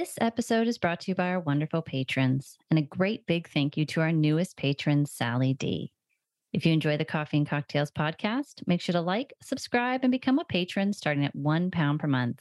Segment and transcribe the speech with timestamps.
[0.00, 3.76] This episode is brought to you by our wonderful patrons, and a great big thank
[3.76, 5.92] you to our newest patron, Sally D.
[6.54, 10.38] If you enjoy the Coffee and Cocktails podcast, make sure to like, subscribe, and become
[10.38, 12.40] a patron starting at one pound per month.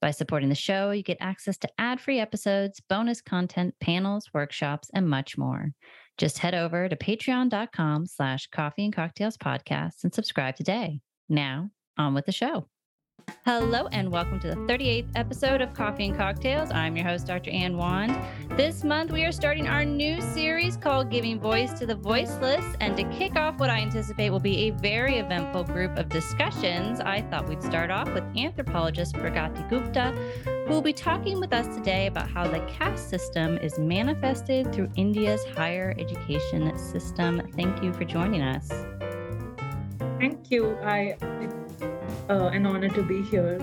[0.00, 4.90] By supporting the show, you get access to ad free episodes, bonus content, panels, workshops,
[4.92, 5.70] and much more.
[6.16, 11.00] Just head over to patreon.com slash coffee and cocktails podcast and subscribe today.
[11.28, 12.66] Now, on with the show.
[13.44, 16.70] Hello, and welcome to the 38th episode of Coffee and Cocktails.
[16.70, 17.50] I'm your host, Dr.
[17.50, 18.16] Ann Wand.
[18.56, 22.64] This month, we are starting our new series called Giving Voice to the Voiceless.
[22.80, 27.00] And to kick off what I anticipate will be a very eventful group of discussions,
[27.00, 30.12] I thought we'd start off with anthropologist Pragati Gupta,
[30.44, 34.90] who will be talking with us today about how the caste system is manifested through
[34.96, 37.42] India's higher education system.
[37.56, 38.70] Thank you for joining us.
[40.18, 40.76] Thank you.
[40.82, 41.16] I
[42.28, 43.58] uh, an honor to be here.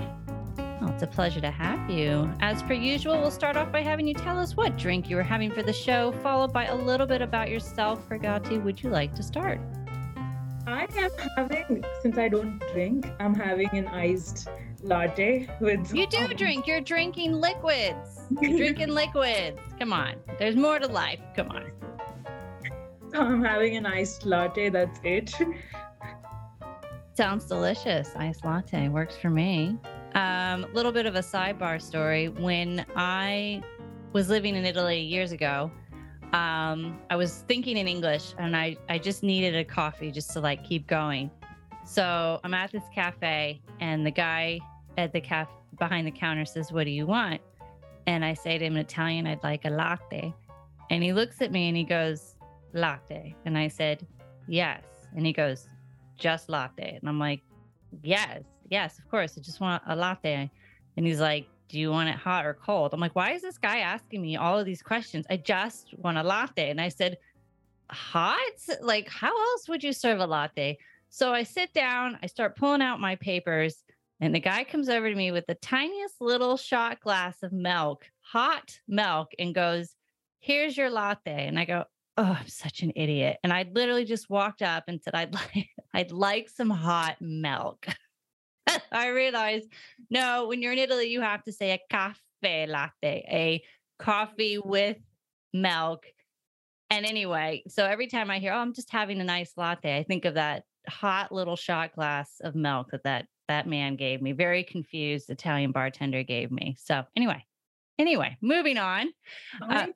[0.58, 2.31] Oh, it's a pleasure to have you.
[2.40, 5.23] As per usual, we'll start off by having you tell us what drink you were
[5.23, 8.08] having for the show, followed by a little bit about yourself.
[8.08, 9.59] Pragati, would you like to start?
[10.67, 14.48] I am having, since I don't drink, I'm having an iced
[14.81, 15.94] latte with.
[15.94, 16.67] You do drink.
[16.67, 18.22] You're drinking liquids.
[18.42, 19.59] You're drinking liquids.
[19.80, 20.16] Come on.
[20.39, 21.20] There's more to life.
[21.36, 21.72] Come on.
[23.14, 24.70] I'm having an iced latte.
[24.70, 25.33] That's it.
[27.16, 28.11] Sounds delicious.
[28.17, 29.77] Iced latte works for me.
[30.16, 32.27] A um, little bit of a sidebar story.
[32.27, 33.63] When I
[34.11, 35.71] was living in Italy years ago,
[36.33, 40.41] um, I was thinking in English and I, I just needed a coffee just to
[40.41, 41.31] like keep going.
[41.86, 44.59] So I'm at this cafe and the guy
[44.97, 47.39] at the cafe behind the counter says, What do you want?
[48.08, 50.33] And I say to him in Italian, I'd like a latte.
[50.89, 52.36] And he looks at me and he goes,
[52.73, 53.33] Latte.
[53.45, 54.05] And I said,
[54.49, 54.83] Yes.
[55.16, 55.69] And he goes,
[56.17, 56.97] just latte.
[56.99, 57.41] And I'm like,
[58.02, 59.38] yes, yes, of course.
[59.38, 60.49] I just want a latte.
[60.97, 62.94] And he's like, do you want it hot or cold?
[62.94, 65.25] I'm like, why is this guy asking me all of these questions?
[65.30, 66.69] I just want a latte.
[66.69, 67.17] And I said,
[67.89, 68.39] hot?
[68.81, 70.77] Like, how else would you serve a latte?
[71.09, 73.83] So I sit down, I start pulling out my papers,
[74.20, 78.05] and the guy comes over to me with the tiniest little shot glass of milk,
[78.21, 79.95] hot milk, and goes,
[80.39, 81.48] Here's your latte.
[81.48, 81.86] And I go,
[82.17, 83.37] oh, I'm such an idiot.
[83.43, 87.87] And I literally just walked up and said, I'd like, I'd like some hot milk.
[88.92, 89.67] I realized,
[90.09, 93.64] no, when you're in Italy, you have to say a cafe latte, a
[93.99, 94.98] coffee with
[95.54, 96.05] milk.
[96.89, 100.04] And anyway, so every time I hear, oh, I'm just having a nice latte, I
[100.04, 104.31] think of that hot little shot glass of milk that that, that man gave me.
[104.31, 106.75] Very confused Italian bartender gave me.
[106.80, 107.43] So anyway,
[107.99, 109.09] anyway, moving on.
[109.61, 109.87] Uh,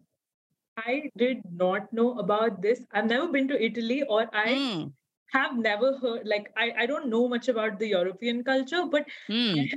[0.85, 2.85] I did not know about this.
[2.91, 4.93] I've never been to Italy or I mm.
[5.31, 9.69] have never heard like I, I don't know much about the European culture, but mm.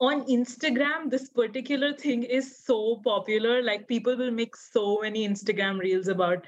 [0.00, 3.62] on Instagram, this particular thing is so popular.
[3.62, 6.46] Like people will make so many Instagram reels about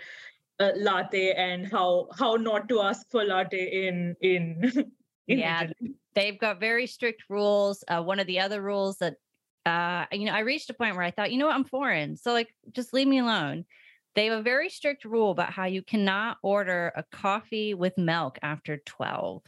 [0.61, 4.73] uh, latte and how how not to ask for latte in in,
[5.29, 5.95] in yeah Italy.
[6.15, 9.15] they've got very strict rules uh, one of the other rules that
[9.67, 12.17] uh, you know i reached a point where i thought you know what i'm foreign
[12.17, 13.65] so like just leave me alone
[14.17, 18.39] they have a very strict rule about how you cannot order a coffee with milk
[18.43, 19.43] after 12.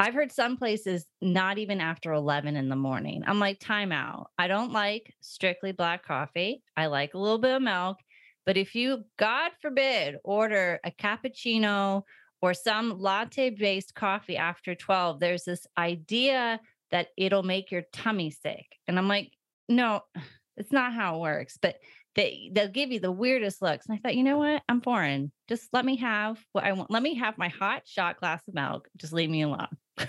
[0.00, 3.22] I've heard some places not even after 11 in the morning.
[3.26, 4.28] I'm like, timeout.
[4.38, 6.62] I don't like strictly black coffee.
[6.74, 7.98] I like a little bit of milk.
[8.46, 12.04] But if you, God forbid, order a cappuccino
[12.40, 16.58] or some latte based coffee after 12, there's this idea
[16.90, 18.64] that it'll make your tummy sick.
[18.88, 19.32] And I'm like,
[19.68, 20.00] no,
[20.56, 21.58] it's not how it works.
[21.60, 21.76] But
[22.20, 23.86] they they'll give you the weirdest looks.
[23.86, 24.62] And I thought, you know what?
[24.68, 25.32] I'm foreign.
[25.48, 26.90] Just let me have what I want.
[26.90, 28.88] Let me have my hot shot glass of milk.
[28.96, 29.68] Just leave me alone.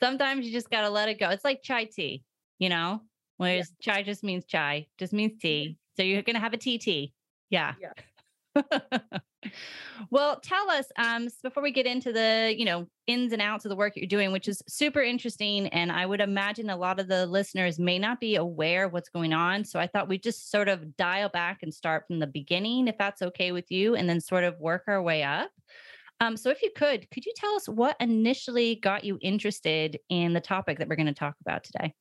[0.00, 1.28] Sometimes you just gotta let it go.
[1.28, 2.24] It's like chai tea,
[2.58, 3.02] you know,
[3.36, 3.94] whereas yeah.
[3.94, 5.76] chai just means chai, just means tea.
[5.96, 6.78] So you're gonna have a tea
[7.50, 7.74] Yeah.
[7.80, 7.92] yeah.
[10.10, 13.70] well, tell us um, before we get into the you know ins and outs of
[13.70, 17.08] the work you're doing, which is super interesting, and I would imagine a lot of
[17.08, 19.64] the listeners may not be aware of what's going on.
[19.64, 22.98] So I thought we'd just sort of dial back and start from the beginning, if
[22.98, 25.50] that's okay with you, and then sort of work our way up.
[26.20, 30.34] Um, so if you could, could you tell us what initially got you interested in
[30.34, 31.94] the topic that we're going to talk about today?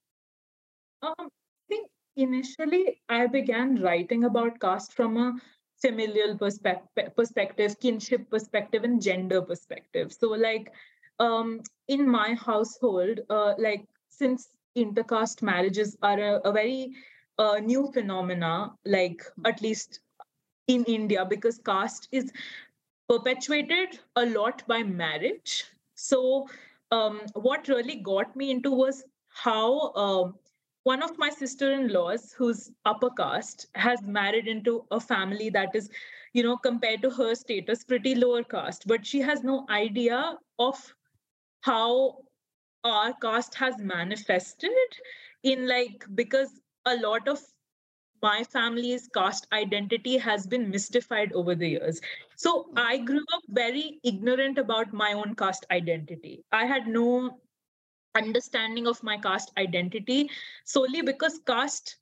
[1.01, 1.27] Um, I
[1.69, 1.87] think
[2.17, 5.33] initially I began writing about caste from a
[5.81, 10.11] familial perspective, perspective, kinship perspective, and gender perspective.
[10.13, 10.71] So, like
[11.19, 16.93] um, in my household, uh, like since intercaste marriages are a, a very
[17.37, 20.01] uh, new phenomena, like at least
[20.67, 22.31] in India, because caste is
[23.07, 25.65] perpetuated a lot by marriage.
[25.95, 26.47] So,
[26.91, 30.35] um, what really got me into was how um,
[30.89, 35.89] one of my sister-in-laws who's upper caste has married into a family that is
[36.33, 40.21] you know compared to her status pretty lower caste but she has no idea
[40.57, 40.81] of
[41.61, 42.17] how
[42.83, 44.99] our caste has manifested
[45.43, 47.39] in like because a lot of
[48.21, 52.01] my family's caste identity has been mystified over the years.
[52.35, 56.43] So I grew up very ignorant about my own caste identity.
[56.51, 57.39] I had no
[58.15, 60.29] understanding of my caste identity
[60.65, 61.97] solely because caste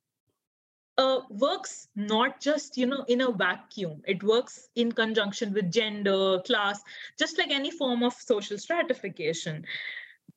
[0.98, 4.02] uh, works not just you know in a vacuum.
[4.08, 6.82] It works in conjunction with gender class
[7.20, 9.66] just like any form of social stratification.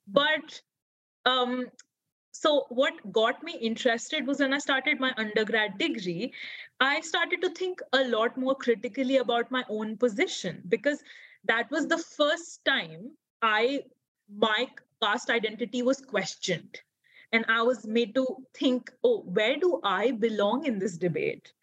[0.07, 0.61] But
[1.25, 1.65] um,
[2.31, 6.33] so what got me interested was when i started my undergrad degree
[6.79, 11.03] i started to think a lot more critically about my own position because
[11.45, 13.83] that was the first time i
[14.29, 14.67] my
[15.01, 16.81] caste identity was questioned
[17.31, 21.53] and i was made to think oh where do i belong in this debate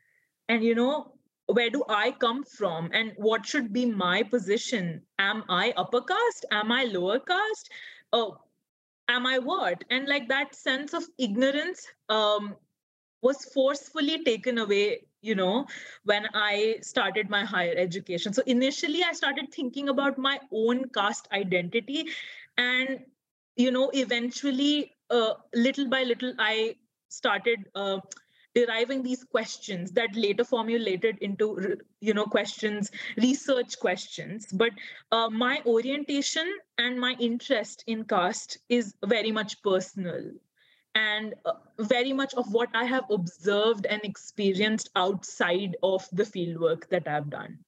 [0.49, 1.12] and you know
[1.46, 6.44] where do i come from and what should be my position am i upper caste
[6.50, 7.70] am i lower caste
[8.12, 8.38] oh
[9.08, 9.84] am I what?
[9.91, 12.55] And like that sense of ignorance um,
[13.23, 15.67] was forcefully taken away, you know,
[16.05, 18.32] when I started my higher education.
[18.32, 22.06] So initially, I started thinking about my own caste identity.
[22.56, 23.00] And,
[23.58, 26.76] you know, eventually, uh, little by little, I
[27.08, 27.69] started.
[27.75, 27.99] Uh,
[28.55, 34.70] deriving these questions that later formulated into you know questions research questions but
[35.12, 40.31] uh, my orientation and my interest in caste is very much personal
[40.94, 46.88] and uh, very much of what i have observed and experienced outside of the fieldwork
[46.88, 47.58] that i've done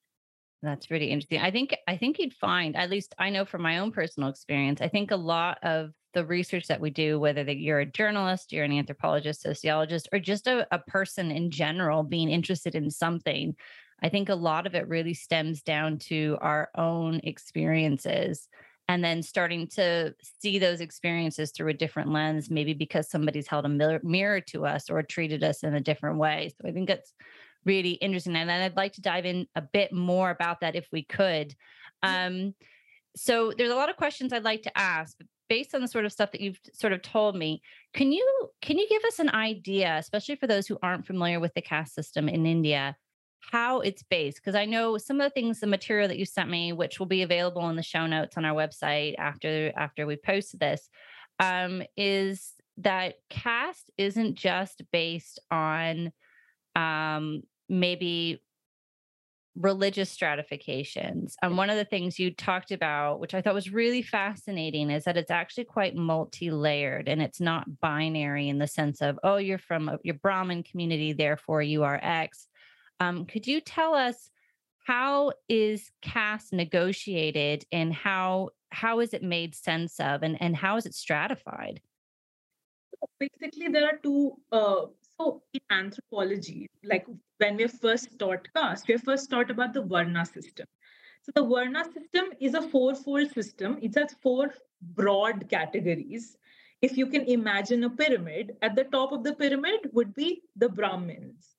[0.62, 1.41] that's really interesting.
[1.41, 4.81] I think I think you'd find, at least I know from my own personal experience,
[4.81, 8.53] I think a lot of the research that we do, whether that you're a journalist,
[8.53, 13.55] you're an anthropologist, sociologist, or just a, a person in general being interested in something,
[14.03, 18.49] I think a lot of it really stems down to our own experiences
[18.89, 23.65] and then starting to see those experiences through a different lens, maybe because somebody's held
[23.65, 26.51] a mirror, to us or treated us in a different way.
[26.61, 27.15] So I think that's
[27.65, 28.37] really interesting.
[28.37, 31.55] And I'd like to dive in a bit more about that if we could.
[32.03, 32.55] Um,
[33.17, 36.05] so there's a lot of questions I'd like to ask, but based on the sort
[36.05, 37.61] of stuff that you've sort of told me,
[37.93, 41.53] can you can you give us an idea, especially for those who aren't familiar with
[41.55, 42.97] the caste system in India,
[43.51, 44.39] how it's based?
[44.39, 47.07] Because I know some of the things, the material that you sent me, which will
[47.07, 50.89] be available in the show notes on our website after after we post this,
[51.41, 56.12] um, is that caste isn't just based on
[56.77, 58.43] um, maybe
[59.56, 61.37] religious stratifications.
[61.43, 65.05] And one of the things you talked about, which I thought was really fascinating, is
[65.05, 69.37] that it's actually quite multi layered and it's not binary in the sense of, oh,
[69.37, 72.49] you're from a, your Brahmin community, therefore you are X.
[73.00, 74.31] Um, could you tell us
[74.87, 80.76] how is caste negotiated and how how is it made sense of and, and how
[80.76, 81.81] is it stratified?
[83.19, 84.87] Basically, there are two uh,
[85.20, 87.06] so in anthropology, like
[87.38, 90.67] when we're first taught caste, we're first taught about the Varna system.
[91.22, 93.78] So the Varna system is a fourfold system.
[93.82, 96.37] It has four broad categories.
[96.81, 100.70] If you can imagine a pyramid, at the top of the pyramid would be the
[100.70, 101.56] Brahmins,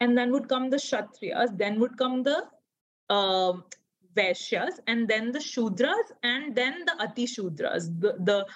[0.00, 2.44] and then would come the Kshatriyas, then would come the
[3.10, 3.52] uh,
[4.16, 8.46] Vaishyas, and then the Shudras, and then the Ati Shudras, the, the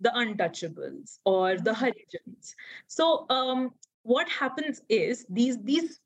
[0.00, 2.54] the untouchables or the Harijans.
[2.88, 3.70] So um,
[4.04, 6.00] what happens is these these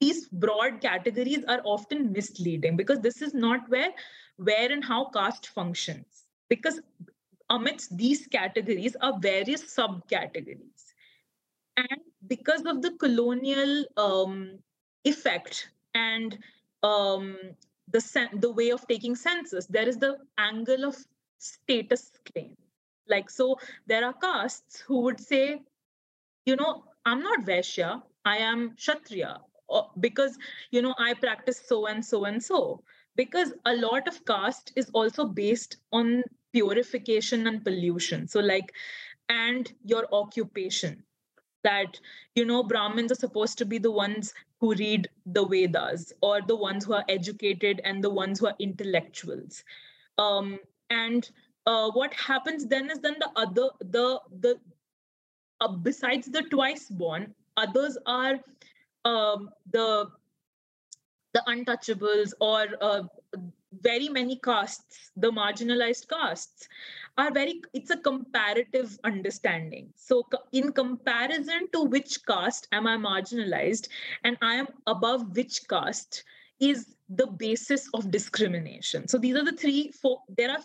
[0.00, 3.90] these broad categories are often misleading because this is not where
[4.36, 6.24] where and how caste functions.
[6.48, 6.80] Because
[7.50, 10.94] amidst these categories are various subcategories.
[11.76, 14.58] And because of the colonial um,
[15.04, 16.38] effect and
[16.82, 17.36] um,
[17.88, 20.96] the sen- the way of taking census there is the angle of
[21.38, 22.56] status claim.
[23.08, 25.62] Like so there are castes who would say
[26.46, 29.40] you know I'm not Vaishya, I am Kshatriya
[30.00, 30.38] because,
[30.70, 32.82] you know, I practice so and so and so.
[33.16, 38.26] Because a lot of caste is also based on purification and pollution.
[38.28, 38.72] So, like,
[39.28, 41.04] and your occupation.
[41.64, 42.00] That,
[42.34, 46.56] you know, Brahmins are supposed to be the ones who read the Vedas or the
[46.56, 49.62] ones who are educated and the ones who are intellectuals.
[50.18, 50.58] Um,
[50.90, 51.30] and
[51.66, 54.58] uh, what happens then is then the other the the
[55.62, 58.38] uh, besides the twice born, others are
[59.04, 60.10] um, the
[61.34, 63.02] the untouchables or uh,
[63.80, 66.68] very many castes, the marginalized castes,
[67.16, 69.92] are very, it's a comparative understanding.
[69.96, 73.88] So, in comparison to which caste am I marginalized
[74.24, 76.24] and I am above which caste
[76.60, 79.08] is the basis of discrimination.
[79.08, 80.60] So, these are the three, four, there are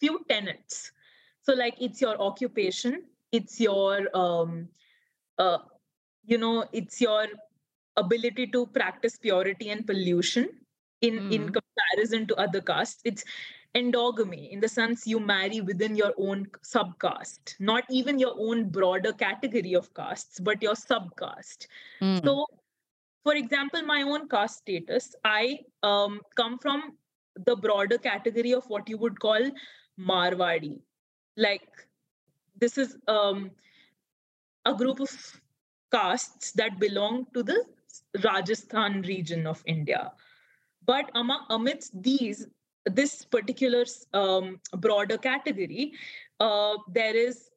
[0.00, 0.90] few tenets.
[1.42, 4.68] So, like, it's your occupation, it's your, um,
[5.38, 5.58] uh,
[6.24, 7.26] you know, it's your
[7.96, 10.48] ability to practice purity and pollution
[11.00, 11.32] in mm.
[11.32, 13.24] in comparison to other castes it's
[13.76, 19.12] endogamy in the sense you marry within your own subcaste not even your own broader
[19.12, 21.66] category of castes but your subcaste
[22.02, 22.24] mm.
[22.24, 22.46] so
[23.24, 26.96] for example my own caste status i um, come from
[27.46, 29.50] the broader category of what you would call
[30.12, 30.80] marwadi
[31.36, 31.87] like
[32.60, 33.50] this is um,
[34.64, 35.10] a group of
[35.92, 37.64] castes that belong to the
[38.24, 40.12] rajasthan region of india
[40.88, 42.46] but among, amidst these,
[42.86, 43.84] this particular
[44.14, 45.92] um, broader category,
[46.40, 47.50] uh, there is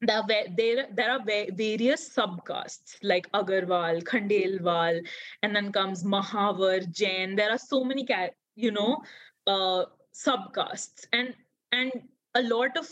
[0.00, 0.22] there,
[0.56, 5.04] there, there are various subcastes like Agarwal, Khandelwal,
[5.42, 7.34] and then comes Mahavar, Jain.
[7.34, 8.06] There are so many,
[8.54, 9.02] you know,
[9.48, 11.34] uh, subcastes, and
[11.72, 11.90] and
[12.36, 12.88] a lot of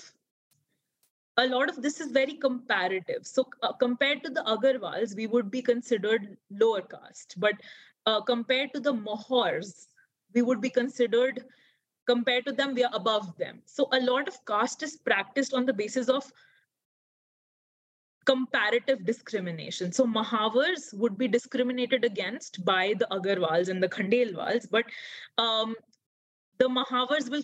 [1.38, 3.26] a lot of this is very comparative.
[3.26, 7.54] So uh, compared to the Agarwals, we would be considered lower caste, but
[8.06, 9.86] uh, compared to the Mahars,
[10.34, 11.44] we would be considered,
[12.06, 13.60] compared to them, we are above them.
[13.66, 16.30] So a lot of caste is practiced on the basis of
[18.24, 19.92] comparative discrimination.
[19.92, 24.84] So Mahavars would be discriminated against by the Agarwals and the Khandelwals, but
[25.38, 25.74] um,
[26.58, 27.42] the Mahavars will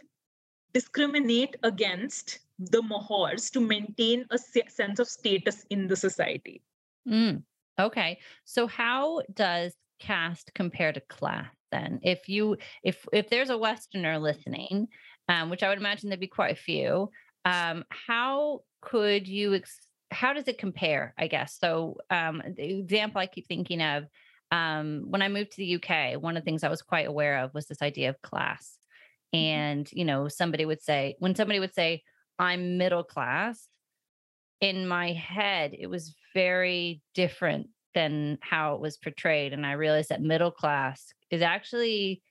[0.72, 2.40] discriminate against
[2.70, 6.62] the Mahars to maintain a sense of status in the society.
[7.08, 7.42] Mm,
[7.78, 8.18] okay.
[8.44, 14.18] So, how does caste compare to class then if you if if there's a westerner
[14.18, 14.88] listening
[15.28, 17.08] um, which i would imagine there'd be quite a few
[17.44, 23.20] um, how could you ex- how does it compare i guess so um, the example
[23.20, 24.04] i keep thinking of
[24.50, 27.38] um, when i moved to the uk one of the things i was quite aware
[27.38, 28.76] of was this idea of class
[29.34, 29.44] mm-hmm.
[29.44, 32.02] and you know somebody would say when somebody would say
[32.42, 33.68] i'm middle class
[34.60, 40.10] in my head it was very different than how it was portrayed and i realized
[40.10, 42.22] that middle class is actually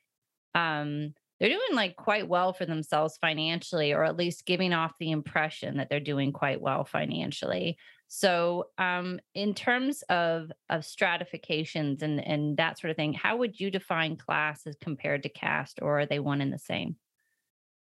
[0.53, 5.09] um they're doing like quite well for themselves financially or at least giving off the
[5.09, 7.79] impression that they're doing quite well financially.
[8.09, 13.59] So um in terms of of stratifications and and that sort of thing how would
[13.59, 16.95] you define class as compared to caste or are they one and the same?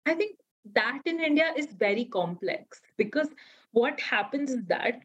[0.04, 0.36] I think
[0.74, 3.28] that in india is very complex because
[3.72, 5.00] what happens is that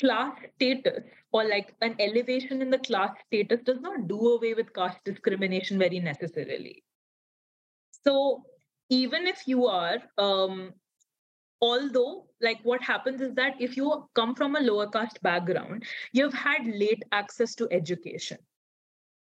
[0.00, 4.72] class status or like an elevation in the class status does not do away with
[4.72, 6.82] caste discrimination very necessarily.
[8.04, 8.42] So
[8.90, 10.72] even if you are, um,
[11.60, 16.34] although like what happens is that if you come from a lower caste background, you've
[16.34, 18.38] had late access to education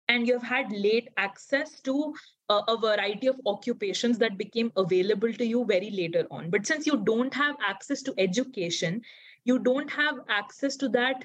[0.08, 2.14] and you've had late access to
[2.50, 6.50] uh, a variety of occupations that became available to you very later on.
[6.50, 9.02] But since you don't have access to education,
[9.44, 11.24] you don't have access to that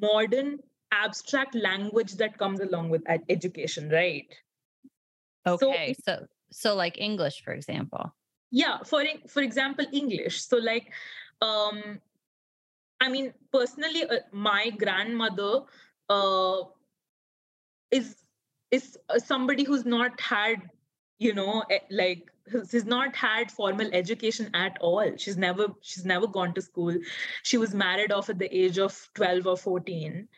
[0.00, 0.58] modern
[0.90, 4.26] abstract language that comes along with education right?
[5.46, 8.12] Okay so so, so like english for example.
[8.50, 10.42] Yeah for for example english.
[10.42, 10.90] So like
[11.40, 12.00] um
[13.00, 15.62] i mean personally uh, my grandmother
[16.08, 16.62] uh
[17.90, 18.16] is
[18.70, 20.62] is uh, somebody who's not had
[21.18, 22.30] you know like
[22.70, 25.16] she's not had formal education at all.
[25.16, 26.94] She's never she's never gone to school.
[27.42, 30.28] She was married off at the age of 12 or 14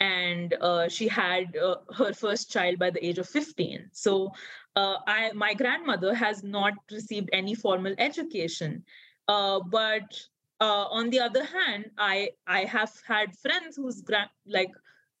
[0.00, 4.30] and uh, she had uh, her first child by the age of 15 so
[4.76, 8.84] uh, I, my grandmother has not received any formal education.
[9.26, 10.20] Uh, but
[10.60, 14.70] uh, on the other hand i i have had friends whose grand like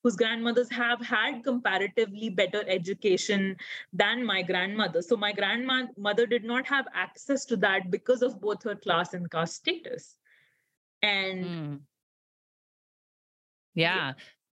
[0.06, 3.56] whose grandmothers have had comparatively better education
[3.92, 5.02] than my grandmother.
[5.02, 9.28] So my grandmother did not have access to that because of both her class and
[9.28, 10.16] caste status.
[11.02, 11.80] And mm.
[13.74, 14.12] yeah.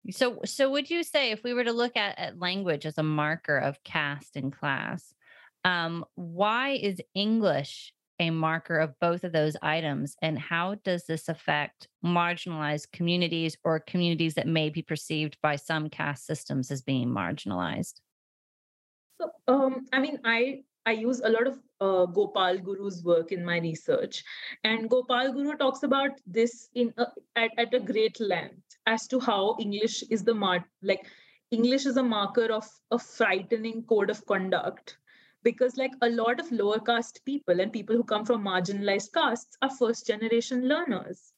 [0.03, 0.11] yeah.
[0.11, 3.03] So so would you say if we were to look at, at language as a
[3.03, 5.13] marker of caste and class,
[5.63, 10.15] um, why is English a marker of both of those items?
[10.21, 15.89] And how does this affect marginalized communities or communities that may be perceived by some
[15.89, 17.95] caste systems as being marginalized?
[19.19, 23.43] So, um, I mean, I I use a lot of uh, Gopal Guru's work in
[23.43, 24.23] my research,
[24.63, 29.19] and Gopal Guru talks about this in a, at, at a great length as to
[29.19, 31.05] how English is the mar like
[31.51, 34.97] English is a marker of a frightening code of conduct
[35.47, 39.57] because like a lot of lower caste people and people who come from marginalized castes
[39.61, 41.31] are first generation learners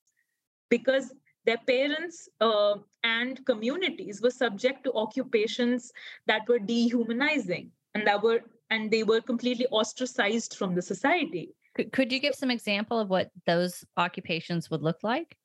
[0.70, 1.12] because
[1.46, 5.92] their parents uh, and communities were subject to occupations
[6.26, 8.40] that were dehumanizing and that were
[8.72, 11.46] and they were completely ostracized from the society.
[11.94, 15.38] Could, you give some example of what those occupations would look like?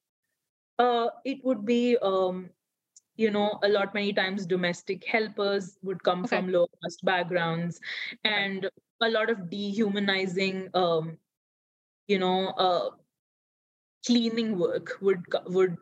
[0.79, 2.51] Uh, it would be um,
[3.17, 6.37] you know a lot many times domestic helpers would come okay.
[6.37, 7.81] from low caste backgrounds
[8.25, 8.69] and
[9.01, 11.17] a lot of dehumanizing um,
[12.09, 12.91] you know uh,
[14.07, 15.77] cleaning work would would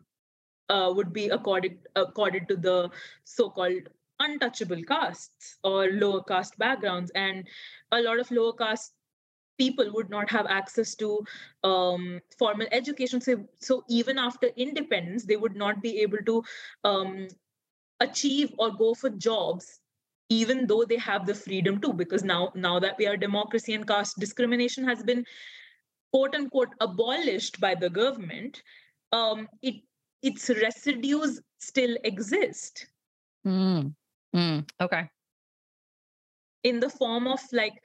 [0.68, 2.90] uh, would be accorded accorded to the
[3.24, 3.88] so-called
[4.20, 7.48] untouchable castes or lower caste backgrounds and
[7.90, 8.92] a lot of lower caste
[9.58, 11.24] people would not have access to
[11.64, 16.42] um, formal education so, so even after independence they would not be able to
[16.84, 17.28] um,
[18.00, 19.80] achieve or go for jobs
[20.28, 23.86] even though they have the freedom to because now now that we are democracy and
[23.86, 25.24] caste discrimination has been
[26.12, 28.62] quote unquote abolished by the government
[29.12, 29.74] um, it
[30.22, 32.86] its residues still exist
[33.46, 33.92] mm.
[34.34, 34.68] Mm.
[34.80, 35.08] okay
[36.64, 37.82] in the form of like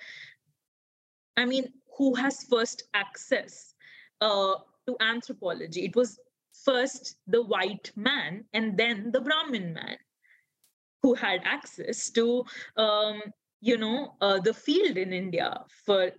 [1.38, 3.74] i mean who has first access
[4.22, 4.56] uh,
[4.88, 5.86] to anthropology?
[5.86, 6.20] It was
[6.66, 9.98] first the white man and then the brahmin man
[11.04, 12.44] who had access to
[12.78, 13.22] um,
[13.62, 16.12] you know uh, the field in india for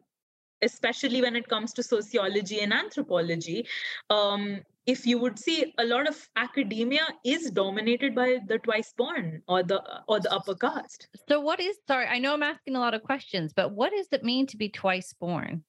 [0.63, 3.67] especially when it comes to sociology and anthropology
[4.11, 9.43] um, if you would see a lot of academia is dominated by the twice born
[9.47, 11.09] or the or the upper caste.
[11.29, 14.09] So what is sorry i know i'm asking a lot of questions but what does
[14.13, 15.65] it mean to be twice born?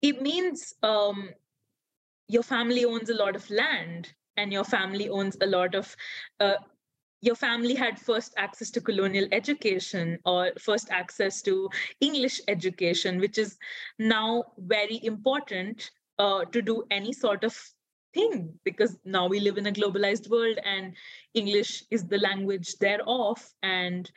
[0.00, 1.30] It means um,
[2.28, 5.94] your family owns a lot of land and your family owns a lot of
[6.40, 6.54] uh,
[7.22, 13.38] your family had first access to colonial education or first access to english education which
[13.38, 13.56] is
[13.98, 17.56] now very important uh, to do any sort of
[18.12, 20.94] thing because now we live in a globalized world and
[21.34, 24.10] english is the language thereof and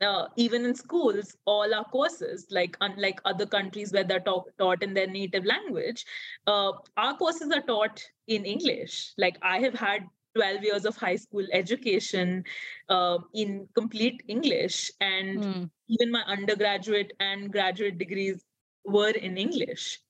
[0.00, 4.82] uh, even in schools all our courses like unlike other countries where they're talk, taught
[4.82, 6.04] in their native language
[6.46, 9.12] uh, our courses are taught in english.
[9.16, 10.02] Like i have had
[10.34, 12.44] 12 years of high school education
[12.88, 14.90] uh, in complete english.
[15.00, 15.70] And mm.
[15.88, 18.44] even my undergraduate and graduate degrees
[18.84, 20.00] were in english.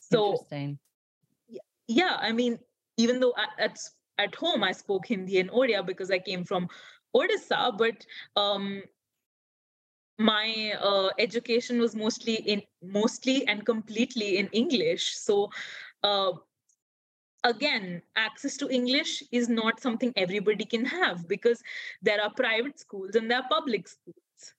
[0.00, 0.46] So
[1.88, 2.58] yeah i mean
[2.96, 3.78] even though at,
[4.18, 6.68] at home i spoke hindi and odia because i came from
[7.14, 8.82] odisha but um,
[10.18, 15.14] my uh, education was mostly in mostly and completely in english.
[15.14, 15.50] So
[16.02, 16.32] uh,
[17.46, 21.62] again access to english is not something everybody can have because
[22.02, 24.54] there are private schools and there are public schools.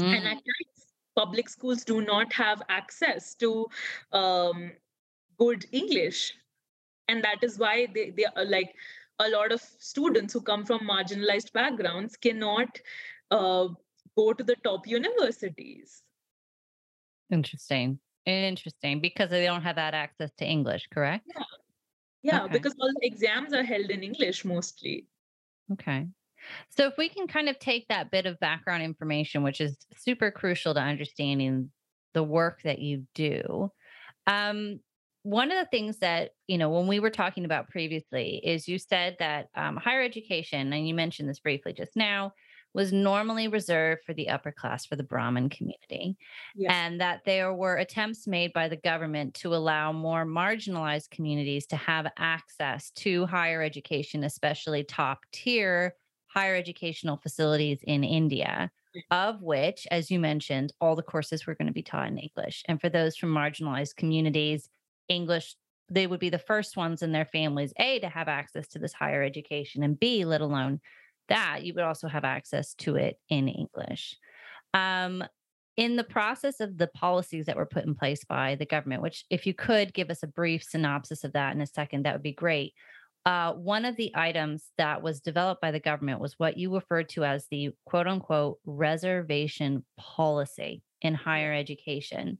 [0.00, 0.16] Mm.
[0.16, 0.80] and at times
[1.16, 3.66] public schools do not have access to
[4.12, 4.72] um,
[5.38, 6.34] good english.
[7.08, 8.74] And that is why they, they are like
[9.18, 12.80] a lot of students who come from marginalized backgrounds cannot
[13.30, 13.68] uh,
[14.16, 16.02] go to the top universities.
[17.30, 17.98] Interesting.
[18.26, 21.26] Interesting because they don't have that access to english correct?
[21.34, 21.42] Yeah
[22.22, 22.52] yeah, okay.
[22.52, 25.06] because all the exams are held in English mostly.
[25.72, 26.06] Okay.
[26.70, 30.30] So if we can kind of take that bit of background information, which is super
[30.30, 31.70] crucial to understanding
[32.14, 33.70] the work that you do,
[34.26, 34.80] um,
[35.22, 38.78] one of the things that you know when we were talking about previously is you
[38.78, 42.32] said that um, higher education, and you mentioned this briefly just now,
[42.72, 46.16] was normally reserved for the upper class, for the Brahmin community,
[46.54, 46.70] yes.
[46.72, 51.76] and that there were attempts made by the government to allow more marginalized communities to
[51.76, 55.94] have access to higher education, especially top tier
[56.32, 58.70] higher educational facilities in India.
[59.10, 62.64] Of which, as you mentioned, all the courses were going to be taught in English.
[62.66, 64.68] And for those from marginalized communities,
[65.08, 65.56] English
[65.92, 68.92] they would be the first ones in their families a to have access to this
[68.92, 70.80] higher education and b let alone
[71.30, 74.16] that, you would also have access to it in English.
[74.74, 75.24] Um,
[75.76, 79.24] in the process of the policies that were put in place by the government, which,
[79.30, 82.22] if you could give us a brief synopsis of that in a second, that would
[82.22, 82.74] be great.
[83.24, 87.08] Uh, one of the items that was developed by the government was what you referred
[87.08, 92.38] to as the quote unquote reservation policy in higher education.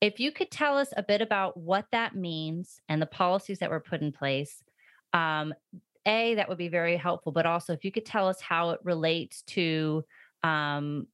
[0.00, 3.70] If you could tell us a bit about what that means and the policies that
[3.70, 4.62] were put in place,
[5.12, 5.52] um,
[6.08, 8.80] a that would be very helpful but also if you could tell us how it
[8.82, 10.04] relates to
[10.42, 11.06] um,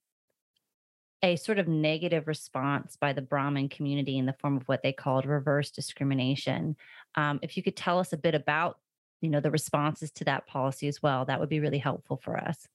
[1.22, 4.92] a sort of negative response by the brahmin community in the form of what they
[4.92, 6.76] called reverse discrimination
[7.16, 8.78] um, if you could tell us a bit about
[9.20, 12.36] you know the responses to that policy as well that would be really helpful for
[12.36, 12.68] us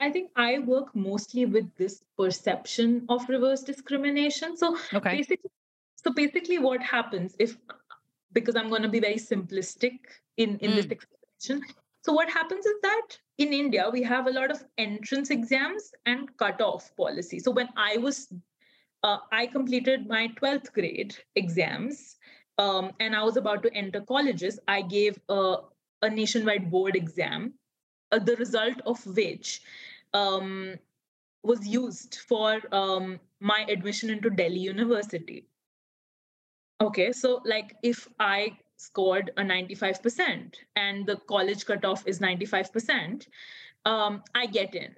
[0.00, 4.56] I think I work mostly with this perception of reverse discrimination.
[4.56, 5.18] So Okay.
[5.18, 5.50] basically,
[5.96, 7.56] so basically, what happens if
[8.32, 9.98] because I'm going to be very simplistic
[10.36, 10.92] in in this Mm.
[10.92, 11.62] explanation.
[12.02, 16.36] So what happens is that in India we have a lot of entrance exams and
[16.36, 17.38] cutoff policy.
[17.38, 18.32] So when I was
[19.02, 22.16] uh, I completed my 12th grade exams
[22.58, 24.58] um, and I was about to enter colleges.
[24.68, 25.56] I gave a,
[26.02, 27.54] a nationwide board exam,
[28.12, 29.62] uh, the result of which
[30.12, 30.74] um,
[31.42, 35.46] was used for um, my admission into Delhi University.
[36.80, 43.26] Okay, so like if I scored a 95% and the college cutoff is 95%,
[43.84, 44.94] um, I get in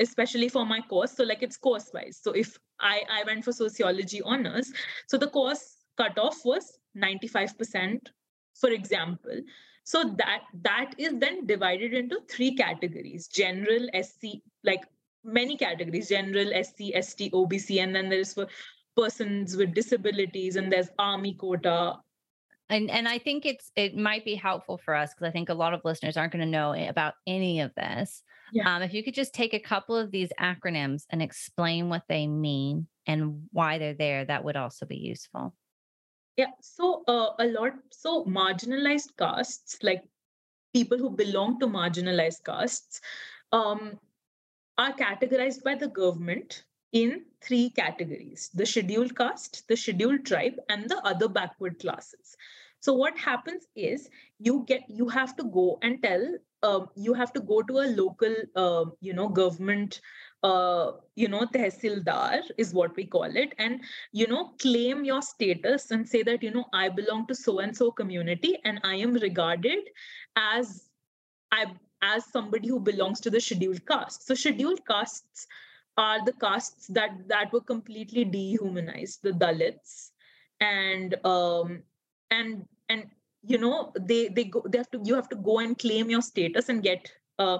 [0.00, 1.12] especially for my course.
[1.12, 4.72] So like it's course wise so if i i went for sociology honors
[5.06, 8.08] so the course cutoff was 95%
[8.54, 9.40] for example.
[9.84, 14.84] So that that is then divided into three categories general sc like
[15.22, 18.46] many categories general sc st obc and then there's for
[18.96, 21.96] persons with disabilities and there's army quota
[22.70, 25.54] And and I think it's it might be helpful for us because I think a
[25.54, 28.22] lot of listeners aren't going to know about any of this.
[28.52, 28.76] Yeah.
[28.76, 32.26] Um, if you could just take a couple of these acronyms and explain what they
[32.26, 35.54] mean and why they're there, that would also be useful.
[36.36, 40.02] Yeah, so uh, a lot, so marginalized castes, like
[40.72, 43.00] people who belong to marginalized castes,
[43.52, 43.98] um,
[44.78, 50.88] are categorized by the government in three categories the scheduled caste, the scheduled tribe, and
[50.88, 52.36] the other backward classes.
[52.80, 56.26] So, what happens is you get you have to go and tell
[56.64, 60.00] um, you have to go to a local uh, you know government
[60.42, 63.80] uh, you know tehsildar is what we call it and
[64.12, 67.76] you know claim your status and say that you know i belong to so and
[67.76, 69.90] so community and i am regarded
[70.36, 70.90] as
[71.52, 71.64] i
[72.02, 75.46] as somebody who belongs to the scheduled caste so scheduled castes
[75.96, 80.10] are the castes that that were completely dehumanized the dalits.
[80.60, 81.82] And um
[82.30, 83.06] and and
[83.42, 86.22] you know they they go they have to you have to go and claim your
[86.22, 87.58] status and get uh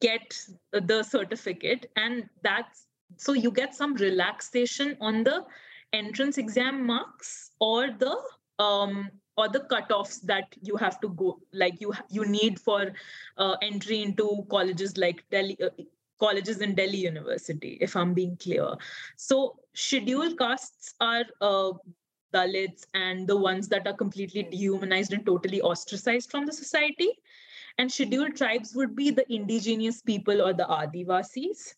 [0.00, 0.38] get
[0.72, 1.86] the certificate.
[1.96, 5.44] And that's so you get some relaxation on the
[5.92, 8.16] entrance exam marks or the
[8.58, 12.92] um or the cutoffs that you have to go like you you need for
[13.38, 15.70] uh, entry into colleges like delhi uh,
[16.24, 18.68] colleges in delhi university if i'm being clear.
[19.16, 19.38] So
[19.74, 21.72] scheduled castes are uh,
[22.32, 27.10] dalits and the ones that are completely dehumanized and totally ostracized from the society.
[27.78, 31.74] And scheduled tribes would be the indigenous people or the adivasis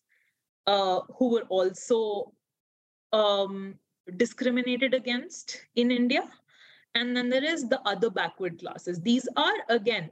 [0.66, 2.32] uh, who were also
[3.12, 3.74] um,
[4.16, 6.24] discriminated against in india.
[6.94, 9.00] And then there is the other backward classes.
[9.00, 10.10] These are again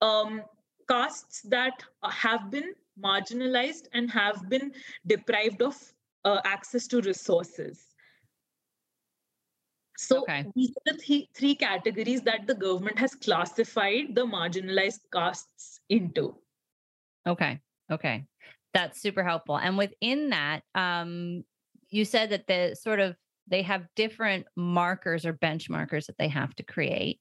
[0.00, 0.42] um,
[0.88, 4.72] castes that have been marginalized and have been
[5.06, 5.76] deprived of
[6.24, 7.94] uh, access to resources
[9.96, 10.44] so Okay.
[10.54, 16.34] these are the th- three categories that the government has classified the marginalized castes into.
[17.26, 17.60] Okay.
[17.90, 18.24] Okay.
[18.72, 19.56] That's super helpful.
[19.56, 21.44] And within that, um,
[21.90, 26.54] you said that the sort of they have different markers or benchmarkers that they have
[26.56, 27.20] to create.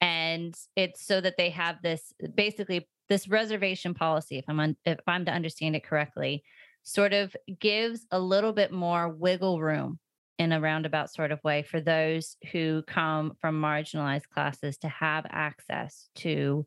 [0.00, 5.00] And it's so that they have this basically this reservation policy, if I'm un- if
[5.06, 6.42] I'm to understand it correctly,
[6.82, 9.98] sort of gives a little bit more wiggle room
[10.38, 15.26] in a roundabout sort of way for those who come from marginalized classes to have
[15.28, 16.64] access to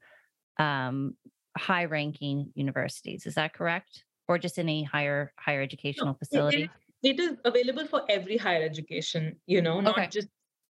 [0.59, 1.17] um,
[1.57, 3.25] high ranking universities.
[3.25, 4.03] Is that correct?
[4.27, 6.69] Or just any higher higher educational it- facility?
[7.01, 10.07] It is available for every higher education, you know, not Okay.
[10.11, 10.27] just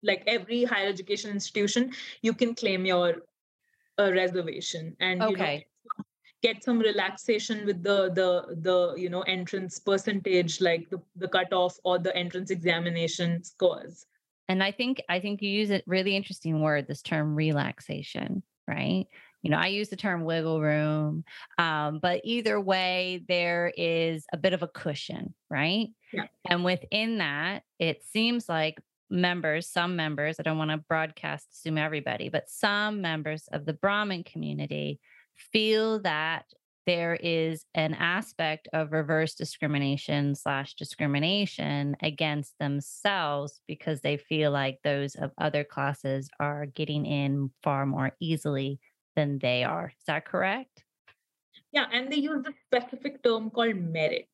[0.04, 3.22] like every higher education institution, you can claim your
[4.00, 5.60] uh, reservation and you know
[6.44, 11.78] get some relaxation with the the the you know entrance percentage like the, the cutoff
[11.84, 14.06] or the entrance examination scores
[14.50, 19.06] And I think I think you use a really interesting word, this term relaxation, right?
[19.44, 21.24] You know, I use the term wiggle room,
[21.58, 25.90] um, but either way, there is a bit of a cushion, right?
[26.12, 26.26] Yeah.
[26.50, 31.78] And within that, it seems like members, some members, I don't want to broadcast assume
[31.78, 35.00] everybody, but some members of the Brahmin community
[35.36, 36.46] feel that
[36.86, 44.80] there is an aspect of reverse discrimination slash discrimination against themselves because they feel like
[44.84, 48.80] those of other classes are getting in far more easily
[49.18, 49.88] than they are.
[49.98, 50.86] Is that correct?
[51.72, 54.30] yeah and they use a specific term called merit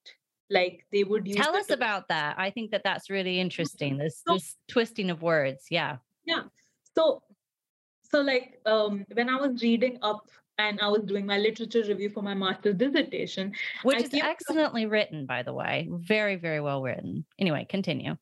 [0.53, 2.35] like they would use Tell us about that.
[2.37, 3.97] I think that that's really interesting.
[3.97, 5.65] This So- this twisting of words.
[5.69, 5.97] Yeah.
[6.25, 6.43] yeah
[6.95, 7.23] so
[8.11, 12.09] so like um when i was reading up and I was doing my literature review
[12.09, 13.53] for my master's dissertation.
[13.83, 14.89] Which I is excellently to...
[14.89, 15.89] written, by the way.
[15.91, 17.25] Very, very well written.
[17.39, 18.15] Anyway, continue.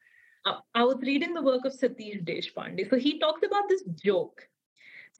[0.45, 2.89] Uh, I was reading the work of Satish Deshpande.
[2.89, 4.47] So he talks about this joke.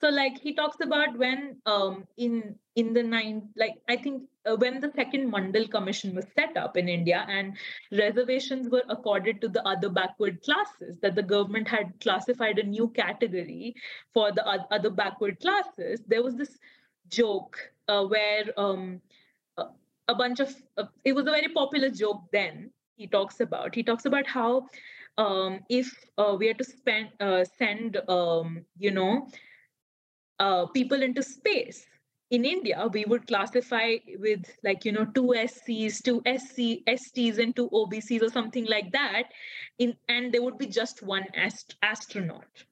[0.02, 4.56] So like he talks about when um in in the nine like I think uh,
[4.56, 7.56] when the second Mandal Commission was set up in India and
[7.92, 12.88] reservations were accorded to the other backward classes, that the government had classified a new
[12.90, 13.76] category
[14.14, 16.58] for the other backward classes, there was this
[17.10, 19.02] joke uh, where um,
[20.08, 23.74] a bunch of uh, it was a very popular joke then he talks about.
[23.74, 24.68] He talks about how
[25.18, 29.28] um, if uh, we are to spend uh, send um, you know
[30.42, 31.86] uh, people into space
[32.32, 37.54] in India, we would classify with like, you know, two SCs, two SC, STs, and
[37.56, 39.24] two OBCs or something like that.
[39.80, 42.64] In and there would be just one ast- astronaut.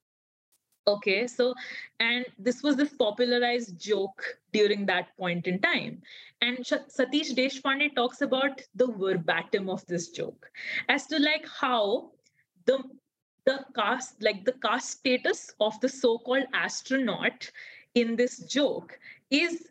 [0.88, 1.54] Okay, so
[2.00, 6.02] and this was this popularized joke during that point in time.
[6.42, 10.50] And Satish Deshpande talks about the verbatim of this joke
[10.88, 12.12] as to like how
[12.66, 12.82] the
[13.50, 17.52] the caste, like the caste status of the so-called astronaut
[17.96, 19.00] in this joke
[19.32, 19.68] is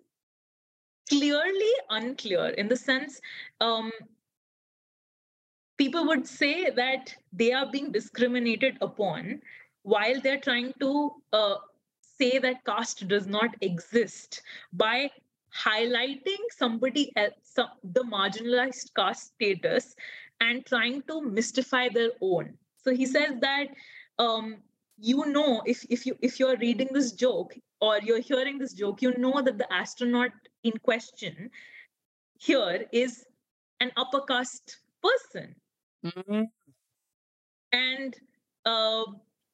[1.08, 3.20] clearly unclear in the sense
[3.60, 3.90] um,
[5.78, 9.40] people would say that they are being discriminated upon
[9.82, 11.56] while they're trying to uh,
[12.02, 15.10] say that caste does not exist by
[15.56, 19.94] highlighting somebody else, some, the marginalized caste status
[20.40, 22.58] and trying to mystify their own.
[22.88, 23.66] So he says that
[24.18, 24.56] um,
[24.96, 29.02] you know if if you if you're reading this joke or you're hearing this joke,
[29.02, 30.30] you know that the astronaut
[30.64, 31.50] in question
[32.38, 33.26] here is
[33.80, 35.54] an upper caste person.
[36.02, 36.44] Mm-hmm.
[37.72, 38.16] And
[38.64, 39.04] uh,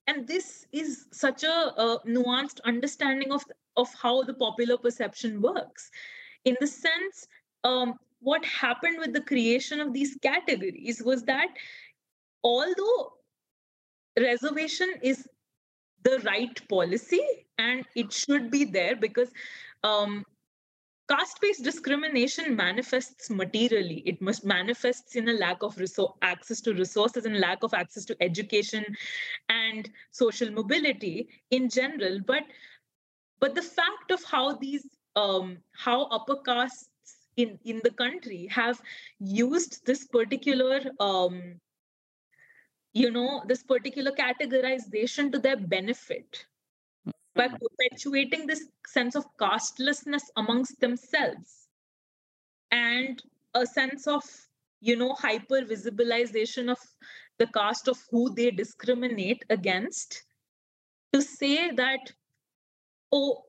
[0.06, 3.42] and this is such a, a, nuanced understanding of
[3.76, 5.90] of how the popular perception works
[6.44, 7.26] in the sense
[7.64, 11.48] um, what happened with the creation of these categories was that
[12.44, 13.14] although
[14.18, 15.28] reservation is
[16.02, 17.22] the right policy
[17.58, 19.30] and it should be there because
[19.82, 20.24] um,
[21.08, 24.02] caste-based discrimination manifests materially.
[24.06, 28.04] It must manifests in a lack of resource, access to resources and lack of access
[28.06, 28.84] to education
[29.48, 32.20] and social mobility in general.
[32.26, 32.44] But
[33.40, 36.88] but the fact of how these um, how upper castes
[37.36, 38.80] in in the country have
[39.18, 41.60] used this particular um,
[42.94, 46.46] you know this particular categorization to their benefit
[47.34, 47.56] by mm-hmm.
[47.56, 51.68] perpetuating this sense of castelessness amongst themselves
[52.70, 53.22] and
[53.54, 54.22] a sense of
[54.80, 56.78] you know hyper visibilization of
[57.38, 60.22] the caste of who they discriminate against
[61.12, 62.12] to say that
[63.12, 63.42] oh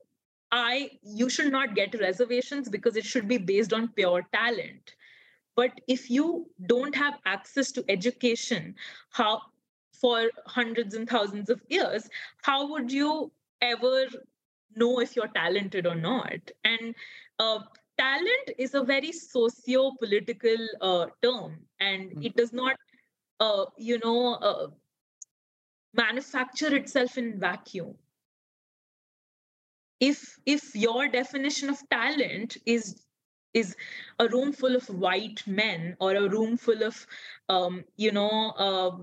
[0.50, 4.96] i you should not get reservations because it should be based on pure talent
[5.56, 8.74] but if you don't have access to education
[9.10, 9.40] how
[9.92, 12.08] for hundreds and thousands of years
[12.42, 13.30] how would you
[13.62, 14.06] ever
[14.76, 16.38] know if you're talented or not.
[16.64, 16.94] And
[17.38, 17.60] uh,
[17.98, 22.22] talent is a very socio-political uh, term, and mm-hmm.
[22.22, 22.76] it does not,
[23.40, 24.68] uh, you know, uh,
[25.94, 27.94] manufacture itself in vacuum.
[29.98, 33.05] If if your definition of talent is
[33.54, 33.74] is
[34.18, 37.06] a room full of white men or a room full of
[37.48, 38.96] um, you know uh,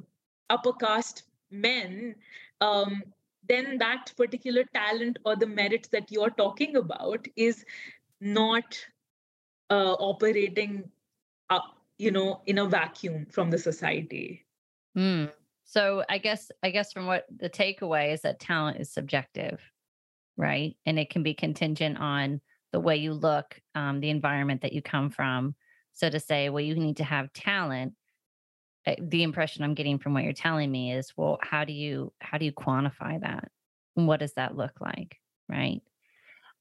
[0.49, 2.15] upper caste men
[2.62, 3.03] um,
[3.47, 7.65] then that particular talent or the merits that you're talking about is
[8.21, 8.77] not
[9.69, 10.89] uh, operating
[11.49, 11.60] uh,
[11.97, 14.45] you know in a vacuum from the society
[14.97, 15.32] mm.
[15.63, 19.60] so i guess i guess from what the takeaway is that talent is subjective
[20.38, 22.41] right and it can be contingent on
[22.73, 25.55] the way you look um, the environment that you come from.
[25.93, 27.93] So to say well you need to have talent
[28.86, 32.12] Eh, the impression i'm getting from what you're telling me is well how do you
[32.19, 33.49] how do you quantify that?
[33.95, 35.17] And what does that look like?
[35.47, 35.81] Right?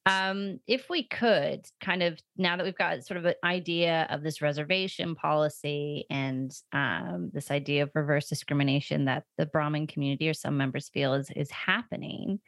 [0.07, 4.22] Um if we could kind of now that we've got sort of an idea of
[4.22, 10.35] this reservation policy and um, this idea of reverse discrimination that the brahmin community or
[10.35, 12.40] some members feel is is happening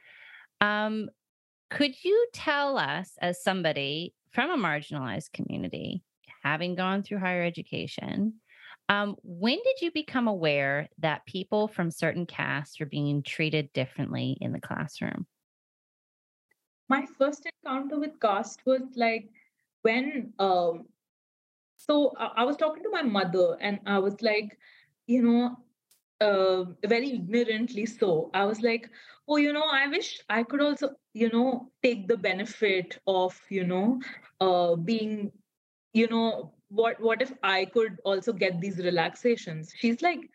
[0.60, 1.08] um
[1.70, 6.02] could you tell us as somebody from a marginalized community
[6.42, 8.34] having gone through higher education
[8.88, 14.36] um, when did you become aware that people from certain castes are being treated differently
[14.40, 15.26] in the classroom?
[16.88, 19.30] My first encounter with caste was like
[19.82, 20.86] when, um,
[21.76, 24.58] so I, I was talking to my mother and I was like,
[25.06, 25.56] you know,
[26.24, 28.30] uh, very ignorantly so.
[28.34, 28.88] I was like,
[29.28, 33.64] oh, you know, I wish I could also, you know, take the benefit of, you
[33.64, 34.00] know,
[34.40, 35.32] uh, being,
[35.92, 39.72] you know, what what if I could also get these relaxations?
[39.76, 40.30] She's like,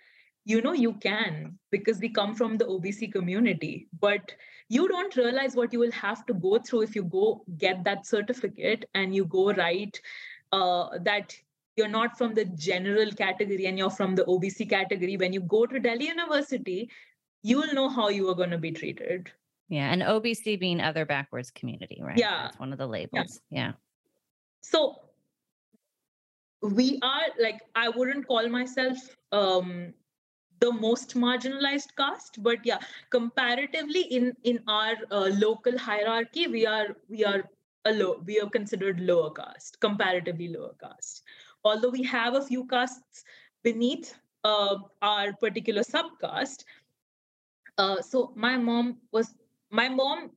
[0.45, 4.32] you know, you can because we come from the OBC community, but
[4.69, 8.06] you don't realize what you will have to go through if you go get that
[8.06, 9.99] certificate and you go write
[10.52, 11.36] uh, that
[11.79, 15.17] you're not from the general category and you're from the OBC category.
[15.17, 16.89] When you go to Delhi University,
[17.41, 19.31] you'll know how you are going to be treated.
[19.69, 19.91] Yeah.
[19.91, 22.17] And OBC being other backwards community, right?
[22.17, 22.43] Yeah.
[22.43, 23.39] That's one of the labels.
[23.49, 23.59] Yeah.
[23.59, 23.71] yeah.
[24.61, 25.01] So
[26.61, 28.97] we are like, I wouldn't call myself
[29.31, 29.93] um,
[30.59, 36.87] the most marginalized caste but yeah comparatively in in our uh, local hierarchy we are
[37.07, 37.43] we are
[37.85, 41.23] a low we are considered lower caste comparatively lower caste
[41.63, 43.24] although we have a few castes
[43.63, 46.63] beneath uh, our particular subcaste
[47.78, 49.36] uh, so my mom was
[49.72, 50.32] my mom